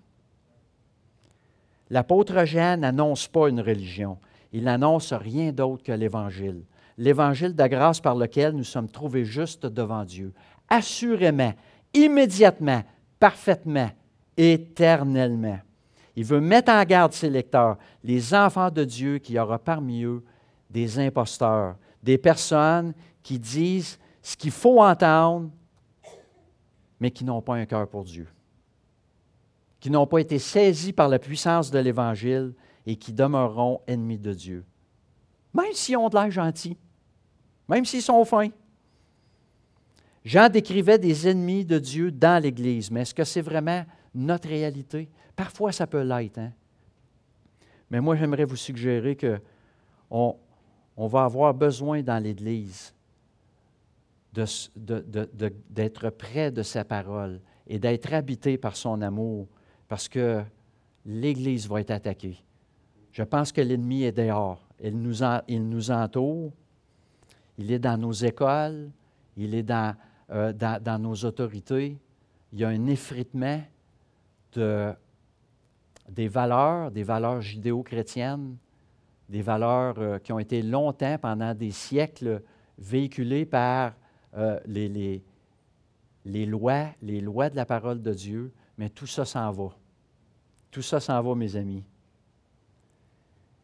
L'apôtre 1.91 2.45
Jean 2.45 2.76
n'annonce 2.76 3.26
pas 3.26 3.49
une 3.49 3.61
religion. 3.61 4.18
Il 4.53 4.64
n'annonce 4.64 5.12
rien 5.12 5.53
d'autre 5.53 5.82
que 5.82 5.93
l'Évangile. 5.93 6.62
L'Évangile 6.99 7.55
de 7.55 7.66
grâce 7.66 8.01
par 8.01 8.16
lequel 8.16 8.53
nous 8.53 8.64
sommes 8.64 8.90
trouvés 8.90 9.24
justes 9.24 9.66
devant 9.66 10.05
Dieu. 10.05 10.34
Assurément, 10.68 11.55
immédiatement, 11.94 12.82
parfaitement, 13.20 13.90
éternellement. 14.36 15.61
Il 16.16 16.24
veut 16.24 16.40
mettre 16.40 16.72
en 16.72 16.82
garde 16.82 17.12
ses 17.12 17.30
lecteurs, 17.30 17.78
les 18.03 18.34
enfants 18.34 18.70
de 18.70 18.82
Dieu, 18.82 19.18
qu'il 19.18 19.36
y 19.36 19.38
aura 19.38 19.61
parmi 19.61 20.03
eux 20.03 20.24
des 20.68 20.99
imposteurs, 20.99 21.76
des 22.03 22.18
personnes 22.18 22.92
qui 23.22 23.38
disent 23.38 23.99
ce 24.20 24.36
qu'il 24.36 24.51
faut 24.51 24.82
entendre, 24.82 25.51
mais 26.99 27.12
qui 27.12 27.24
n'ont 27.24 27.40
pas 27.40 27.55
un 27.55 27.66
cœur 27.66 27.88
pour 27.88 28.03
Dieu, 28.03 28.26
qui 29.78 29.90
n'ont 29.90 30.09
pas 30.09 30.18
été 30.18 30.40
saisis 30.40 30.92
par 30.92 31.09
la 31.09 31.20
puissance 31.20 31.70
de 31.70 31.78
l'Évangile 31.78 32.53
et 32.84 32.96
qui 32.96 33.12
demeureront 33.12 33.80
ennemis 33.86 34.18
de 34.18 34.32
Dieu. 34.32 34.64
Même 35.55 35.72
s'ils 35.72 35.96
ont 35.96 36.09
de 36.09 36.16
l'air 36.16 36.30
gentils, 36.30 36.76
même 37.68 37.84
s'ils 37.84 38.02
sont 38.02 38.24
fins. 38.24 38.48
Jean 40.24 40.48
décrivait 40.48 40.98
des 40.98 41.28
ennemis 41.28 41.64
de 41.64 41.78
Dieu 41.78 42.10
dans 42.10 42.42
l'Église, 42.42 42.90
mais 42.90 43.02
est-ce 43.02 43.14
que 43.14 43.24
c'est 43.24 43.40
vraiment 43.40 43.84
notre 44.14 44.48
réalité? 44.48 45.08
Parfois, 45.36 45.72
ça 45.72 45.86
peut 45.86 46.02
l'être. 46.02 46.38
Hein? 46.38 46.52
Mais 47.90 48.00
moi, 48.00 48.16
j'aimerais 48.16 48.44
vous 48.44 48.56
suggérer 48.56 49.16
qu'on 49.16 50.36
on 50.96 51.06
va 51.06 51.24
avoir 51.24 51.54
besoin 51.54 52.02
dans 52.02 52.22
l'Église 52.22 52.92
d'être 54.34 56.10
près 56.10 56.50
de 56.50 56.62
sa 56.62 56.84
parole 56.84 57.40
et 57.66 57.78
d'être 57.78 58.12
habité 58.12 58.58
par 58.58 58.76
son 58.76 59.00
amour, 59.00 59.46
parce 59.88 60.08
que 60.08 60.42
l'Église 61.06 61.66
va 61.68 61.80
être 61.80 61.90
attaquée. 61.90 62.38
Je 63.12 63.22
pense 63.22 63.50
que 63.50 63.60
l'ennemi 63.60 64.02
est 64.02 64.12
dehors. 64.12 64.68
Il 64.80 65.00
nous 65.00 65.90
entoure. 65.90 66.52
Il 67.59 67.72
est 67.72 67.78
dans 67.78 67.98
nos 67.98 68.12
écoles. 68.12 68.90
Il 69.36 69.54
est 69.54 69.62
dans, 69.62 69.94
euh, 70.30 70.52
nos 70.98 71.14
autorités. 71.14 71.98
Il 72.52 72.59
y 72.59 72.64
a 72.64 72.68
un 72.68 72.86
effritement 72.86 73.61
de, 74.52 74.92
des 76.09 76.28
valeurs, 76.28 76.90
des 76.90 77.02
valeurs 77.02 77.40
judéo-chrétiennes, 77.40 78.56
des 79.28 79.42
valeurs 79.42 79.98
euh, 79.98 80.18
qui 80.18 80.32
ont 80.32 80.38
été 80.38 80.62
longtemps, 80.62 81.18
pendant 81.18 81.54
des 81.54 81.70
siècles, 81.70 82.42
véhiculées 82.78 83.44
par 83.44 83.92
euh, 84.36 84.59
les, 84.66 85.22
lois, 86.46 86.86
les 87.02 87.20
lois 87.20 87.50
de 87.50 87.56
la 87.56 87.66
parole 87.66 88.00
de 88.00 88.12
Dieu, 88.12 88.52
mais 88.76 88.88
tout 88.88 89.06
ça 89.06 89.24
s'en 89.24 89.50
va. 89.50 89.70
Tout 90.70 90.82
ça 90.82 91.00
s'en 91.00 91.20
va, 91.22 91.34
mes 91.34 91.56
amis. 91.56 91.84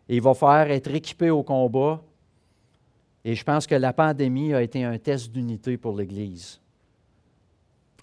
Et 0.08 0.16
il 0.16 0.22
va 0.22 0.34
faire 0.34 0.70
être 0.70 0.92
équipé 0.94 1.30
au 1.30 1.42
combat. 1.42 2.02
Et 3.24 3.34
je 3.34 3.44
pense 3.44 3.66
que 3.66 3.74
la 3.74 3.92
pandémie 3.92 4.52
a 4.52 4.62
été 4.62 4.84
un 4.84 4.98
test 4.98 5.30
d'unité 5.30 5.76
pour 5.76 5.96
l'Église. 5.96 6.60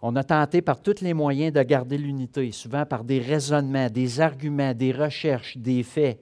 On 0.02 0.16
a 0.16 0.24
tenté 0.24 0.64
par 0.64 0.82
tous 0.82 1.02
les 1.02 1.14
moyens 1.14 1.54
de 1.54 1.62
garder 1.62 1.98
l'unité, 1.98 2.52
souvent 2.52 2.86
par 2.88 3.04
des 3.04 3.20
raisonnements, 3.20 3.90
des 3.90 4.20
arguments, 4.20 4.74
des 4.74 4.92
recherches, 4.92 5.58
des 5.58 5.84
faits, 5.84 6.20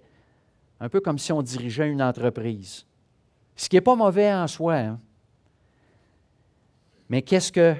un 0.82 0.90
peu 0.90 1.00
comme 1.00 1.18
si 1.18 1.32
on 1.32 1.42
dirigeait 1.42 1.90
une 1.90 2.02
entreprise. 2.02 2.86
Ce 3.56 3.70
qui 3.70 3.78
n'est 3.78 3.82
pas 3.82 3.96
mauvais 3.96 4.34
en 4.34 4.48
soi. 4.48 4.76
Hein? 4.76 5.00
Mais 7.08 7.22
qu'est-ce 7.22 7.54
que, 7.54 7.76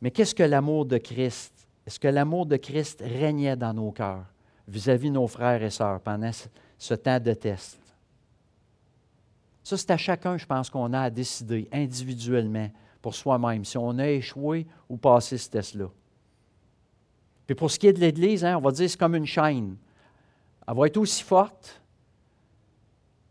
mais 0.00 0.12
qu'est-ce 0.12 0.34
que 0.34 0.44
l'amour 0.44 0.86
de 0.86 0.98
Christ? 0.98 1.52
Est-ce 1.84 1.98
que 1.98 2.08
l'amour 2.08 2.46
de 2.46 2.56
Christ 2.56 3.02
régnait 3.04 3.56
dans 3.56 3.74
nos 3.74 3.90
cœurs 3.90 4.26
vis-à-vis 4.68 5.10
de 5.10 5.14
nos 5.14 5.26
frères 5.26 5.62
et 5.62 5.70
sœurs 5.70 6.00
pendant 6.00 6.30
ce 6.78 6.94
temps 6.94 7.20
de 7.20 7.34
test? 7.34 7.83
Ça, 9.64 9.78
c'est 9.78 9.90
à 9.90 9.96
chacun, 9.96 10.36
je 10.36 10.44
pense, 10.44 10.68
qu'on 10.68 10.92
a 10.92 11.00
à 11.00 11.10
décider 11.10 11.68
individuellement 11.72 12.70
pour 13.00 13.14
soi-même, 13.14 13.64
si 13.64 13.78
on 13.78 13.98
a 13.98 14.08
échoué 14.08 14.66
ou 14.88 14.98
passé 14.98 15.38
ce 15.38 15.48
test-là. 15.50 15.88
Puis 17.46 17.54
pour 17.54 17.70
ce 17.70 17.78
qui 17.78 17.86
est 17.86 17.92
de 17.92 18.00
l'Église, 18.00 18.44
hein, 18.44 18.56
on 18.58 18.60
va 18.60 18.70
dire 18.70 18.84
que 18.84 18.90
c'est 18.90 18.98
comme 18.98 19.14
une 19.14 19.26
chaîne. 19.26 19.76
Elle 20.68 20.74
va 20.74 20.86
être 20.86 20.96
aussi 20.98 21.22
forte 21.22 21.82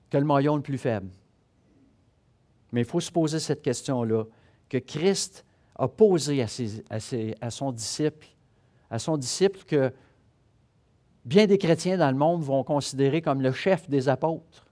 que 0.09 0.17
le 0.17 0.25
maillon 0.25 0.55
le 0.55 0.61
plus 0.61 0.77
faible. 0.77 1.09
Mais 2.71 2.81
il 2.81 2.85
faut 2.85 2.99
se 2.99 3.11
poser 3.11 3.39
cette 3.39 3.61
question-là, 3.61 4.25
que 4.69 4.79
Christ 4.79 5.45
a 5.75 5.87
posé 5.87 6.41
à, 6.41 6.47
à, 7.41 7.49
son 7.51 7.71
disciple, 7.71 8.27
à 8.89 8.97
son 8.97 9.17
disciple 9.17 9.59
que 9.65 9.93
bien 11.25 11.45
des 11.45 11.59
chrétiens 11.59 11.97
dans 11.97 12.09
le 12.09 12.17
monde 12.17 12.41
vont 12.41 12.63
considérer 12.63 13.21
comme 13.21 13.41
le 13.41 13.51
chef 13.51 13.87
des 13.87 14.09
apôtres. 14.09 14.62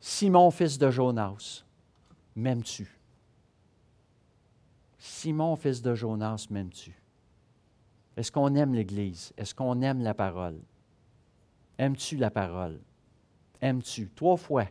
Simon, 0.00 0.50
fils 0.50 0.78
de 0.78 0.90
Jonas, 0.90 1.64
m'aimes-tu? 2.34 2.88
Simon, 4.98 5.56
fils 5.56 5.82
de 5.82 5.94
Jonas, 5.94 6.46
m'aimes-tu? 6.50 6.94
Est-ce 8.16 8.32
qu'on 8.32 8.54
aime 8.54 8.74
l'Église? 8.74 9.32
Est-ce 9.36 9.54
qu'on 9.54 9.80
aime 9.82 10.02
la 10.02 10.14
parole? 10.14 10.58
Aimes-tu 11.78 12.16
la 12.16 12.30
parole? 12.30 12.80
Aimes-tu? 13.60 14.10
Trois 14.14 14.36
fois. 14.36 14.66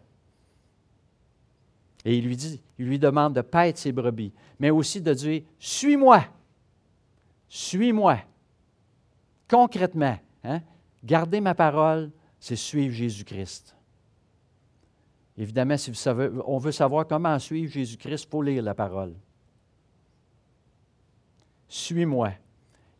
Et 2.05 2.17
il 2.17 2.25
lui 2.25 2.35
dit, 2.35 2.61
il 2.77 2.87
lui 2.87 2.99
demande 2.99 3.35
de 3.35 3.41
paître 3.41 3.79
ses 3.79 3.91
brebis, 3.91 4.33
mais 4.59 4.69
aussi 4.69 5.01
de 5.01 5.13
dire 5.13 5.43
Suis-moi. 5.59 6.23
Suis-moi. 7.47 8.19
Concrètement, 9.47 10.17
hein? 10.43 10.61
garder 11.03 11.41
ma 11.41 11.55
parole, 11.55 12.11
c'est 12.39 12.55
suivre 12.55 12.93
Jésus-Christ. 12.93 13.75
Évidemment, 15.39 15.77
si 15.77 15.93
on 16.45 16.57
veut 16.57 16.73
savoir 16.73 17.07
comment 17.07 17.39
suivre 17.39 17.71
Jésus-Christ, 17.71 18.25
il 18.25 18.29
faut 18.29 18.41
lire 18.41 18.61
la 18.61 18.75
parole. 18.75 19.13
Suis-moi. 21.65 22.31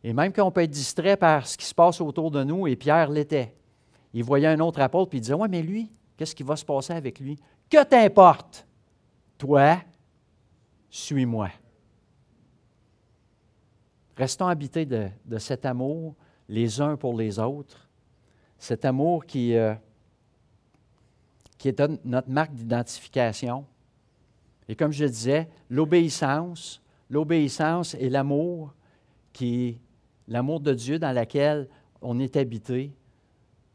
Et 0.02 0.14
même 0.14 0.32
quand 0.32 0.46
on 0.46 0.50
peut 0.50 0.62
être 0.62 0.70
distrait 0.70 1.18
par 1.18 1.46
ce 1.46 1.58
qui 1.58 1.66
se 1.66 1.74
passe 1.74 2.00
autour 2.00 2.30
de 2.30 2.42
nous, 2.42 2.66
et 2.66 2.76
Pierre 2.76 3.10
l'était. 3.10 3.54
Il 4.14 4.24
voyait 4.24 4.46
un 4.46 4.58
autre 4.60 4.80
apôtre, 4.80 5.10
puis 5.10 5.18
il 5.18 5.20
disait 5.20 5.34
Ouais, 5.34 5.48
mais 5.48 5.60
lui, 5.60 5.90
qu'est-ce 6.16 6.34
qui 6.34 6.42
va 6.42 6.56
se 6.56 6.64
passer 6.64 6.94
avec 6.94 7.20
lui? 7.20 7.38
Que 7.68 7.84
t'importe? 7.84 8.66
Toi, 9.36 9.82
suis-moi. 10.88 11.50
Restons 14.16 14.46
habités 14.46 14.86
de, 14.86 15.10
cet 15.38 15.66
amour 15.66 16.14
les 16.48 16.80
uns 16.80 16.96
pour 16.96 17.18
les 17.18 17.38
autres, 17.38 17.86
cet 18.58 18.86
amour 18.86 19.26
qui, 19.26 19.54
euh, 19.54 19.74
qui 21.60 21.68
est 21.68 21.82
notre 22.06 22.30
marque 22.30 22.54
d'identification. 22.54 23.66
Et 24.66 24.74
comme 24.74 24.92
je 24.92 25.04
disais, 25.04 25.46
l'obéissance, 25.68 26.80
l'obéissance 27.10 27.94
et 27.96 28.08
l'amour 28.08 28.72
qui 29.30 29.78
l'amour 30.26 30.60
de 30.60 30.72
Dieu 30.72 30.98
dans 30.98 31.12
lequel 31.12 31.68
on 32.00 32.18
est 32.18 32.34
habité, 32.36 32.94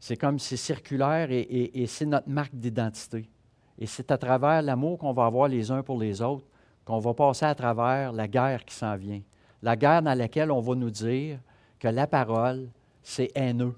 c'est 0.00 0.16
comme 0.16 0.40
c'est 0.40 0.56
circulaire 0.56 1.28
et, 1.30 1.84
c'est 1.86 2.06
notre 2.06 2.28
marque 2.28 2.56
d'identité. 2.56 3.30
Et 3.78 3.86
c'est 3.86 4.10
à 4.10 4.18
travers 4.18 4.62
l'amour 4.62 4.98
qu'on 4.98 5.12
va 5.12 5.26
avoir 5.26 5.46
les 5.46 5.70
uns 5.70 5.84
pour 5.84 6.00
les 6.00 6.20
autres 6.20 6.44
qu'on 6.84 6.98
va 6.98 7.14
passer 7.14 7.44
à 7.44 7.54
travers 7.54 8.12
la 8.12 8.26
guerre 8.26 8.64
qui 8.64 8.74
s'en 8.74 8.96
vient. 8.96 9.22
La 9.62 9.76
guerre 9.76 10.02
dans 10.02 10.18
laquelle 10.18 10.50
on 10.50 10.60
va 10.60 10.74
nous 10.74 10.90
dire 10.90 11.38
que 11.78 11.86
la 11.86 12.08
parole, 12.08 12.68
c'est 13.02 13.30
haineux, 13.36 13.76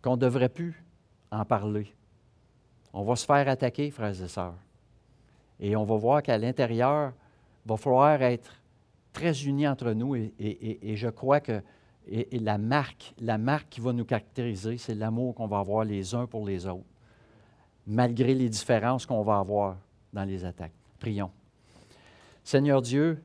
qu'on 0.00 0.16
ne 0.16 0.20
devrait 0.20 0.48
plus 0.48 0.82
en 1.30 1.44
parler. 1.44 1.92
On 2.98 3.04
va 3.04 3.14
se 3.14 3.26
faire 3.26 3.46
attaquer, 3.46 3.90
frères 3.90 4.22
et 4.22 4.26
sœurs. 4.26 4.54
Et 5.60 5.76
on 5.76 5.84
va 5.84 5.96
voir 5.96 6.22
qu'à 6.22 6.38
l'intérieur, 6.38 7.12
il 7.66 7.68
va 7.68 7.76
falloir 7.76 8.22
être 8.22 8.50
très 9.12 9.44
unis 9.44 9.68
entre 9.68 9.92
nous 9.92 10.16
et, 10.16 10.96
je 10.96 11.08
crois 11.08 11.40
que 11.40 11.60
la, 12.32 12.56
marque, 12.56 13.12
qui 13.68 13.82
va 13.82 13.92
nous 13.92 14.06
caractériser, 14.06 14.78
c'est 14.78 14.94
l'amour 14.94 15.34
qu'on 15.34 15.46
va 15.46 15.58
avoir 15.58 15.84
les 15.84 16.14
uns 16.14 16.26
pour 16.26 16.46
les 16.46 16.66
autres, 16.66 16.86
malgré 17.86 18.34
les 18.34 18.48
différences 18.48 19.04
qu'on 19.04 19.22
va 19.22 19.40
avoir 19.40 19.76
dans 20.14 20.24
les 20.24 20.46
attaques. 20.46 20.72
Prions. 20.98 21.30
Seigneur 22.44 22.80
Dieu, 22.80 23.22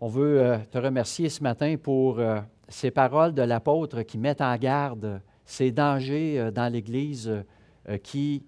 on 0.00 0.08
veut 0.08 0.40
euh, 0.40 0.58
te 0.68 0.78
remercier 0.78 1.28
ce 1.28 1.44
matin 1.44 1.76
pour 1.80 2.18
euh, 2.18 2.40
ces 2.68 2.90
paroles 2.90 3.34
de 3.34 3.42
l'apôtre 3.42 4.02
qui 4.02 4.18
mettent 4.18 4.40
en 4.40 4.56
garde 4.56 5.20
ces 5.44 5.70
dangers 5.70 6.40
euh, 6.40 6.50
dans 6.50 6.72
l'Église 6.72 7.44
qui 8.02 8.44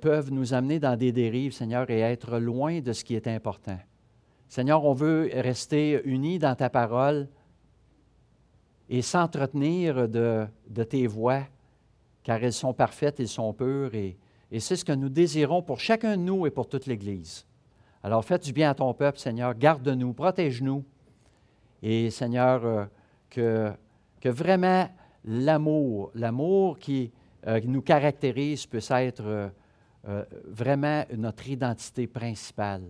peuvent 0.00 0.32
nous 0.32 0.54
amener 0.54 0.80
dans 0.80 0.96
des 0.96 1.12
dérives, 1.12 1.52
Seigneur, 1.52 1.88
et 1.90 2.00
être 2.00 2.38
loin 2.38 2.80
de 2.80 2.92
ce 2.92 3.04
qui 3.04 3.14
est 3.14 3.28
important. 3.28 3.78
Seigneur, 4.48 4.84
on 4.84 4.94
veut 4.94 5.30
rester 5.34 6.00
unis 6.04 6.38
dans 6.38 6.54
ta 6.54 6.70
parole 6.70 7.28
et 8.88 9.02
s'entretenir 9.02 10.08
de, 10.08 10.48
tes 10.88 11.06
voies, 11.06 11.42
car 12.22 12.42
elles 12.42 12.54
sont 12.54 12.72
parfaites, 12.72 13.20
elles 13.20 13.28
sont 13.28 13.52
pures, 13.52 13.94
et, 13.94 14.16
c'est 14.58 14.76
ce 14.76 14.84
que 14.84 14.92
nous 14.92 15.10
désirons 15.10 15.62
pour 15.62 15.78
chacun 15.78 16.16
de 16.16 16.22
nous 16.22 16.46
et 16.46 16.50
pour 16.50 16.66
toute 16.66 16.86
l'Église. 16.86 17.46
Alors 18.02 18.24
fais 18.24 18.38
du 18.38 18.54
bien 18.54 18.70
à 18.70 18.74
ton 18.74 18.94
peuple, 18.94 19.18
Seigneur, 19.18 19.54
garde-nous, 19.54 20.14
protège-nous, 20.14 20.82
et 21.82 22.08
Seigneur, 22.08 22.64
euh, 22.64 22.84
que, 23.28 23.70
que 24.22 24.30
vraiment 24.30 24.88
l'amour, 25.24 26.10
l'amour 26.14 26.78
qui 26.78 27.12
euh, 27.46 27.60
nous 27.64 27.82
caractérise 27.82 28.64
puisse 28.64 28.90
être 28.90 29.50
euh, 30.08 30.24
vraiment 30.46 31.04
notre 31.16 31.48
identité 31.48 32.06
principale 32.06 32.82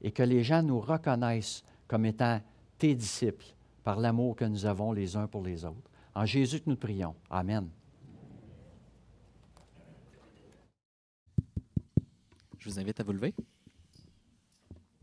et 0.00 0.10
que 0.10 0.22
les 0.22 0.42
gens 0.42 0.62
nous 0.62 0.80
reconnaissent 0.80 1.62
comme 1.86 2.06
étant 2.06 2.40
tes 2.78 2.94
disciples 2.94 3.46
par 3.84 4.00
l'amour 4.00 4.36
que 4.36 4.44
nous 4.44 4.64
avons 4.64 4.92
les 4.92 5.16
uns 5.16 5.26
pour 5.26 5.42
les 5.42 5.64
autres. 5.64 5.90
En 6.14 6.24
Jésus 6.24 6.60
que 6.60 6.70
nous 6.70 6.76
prions. 6.76 7.14
Amen. 7.28 7.68
Je 12.58 12.70
vous 12.70 12.78
invite 12.78 12.98
à 13.00 13.04
vous 13.04 13.12
lever. 13.12 13.34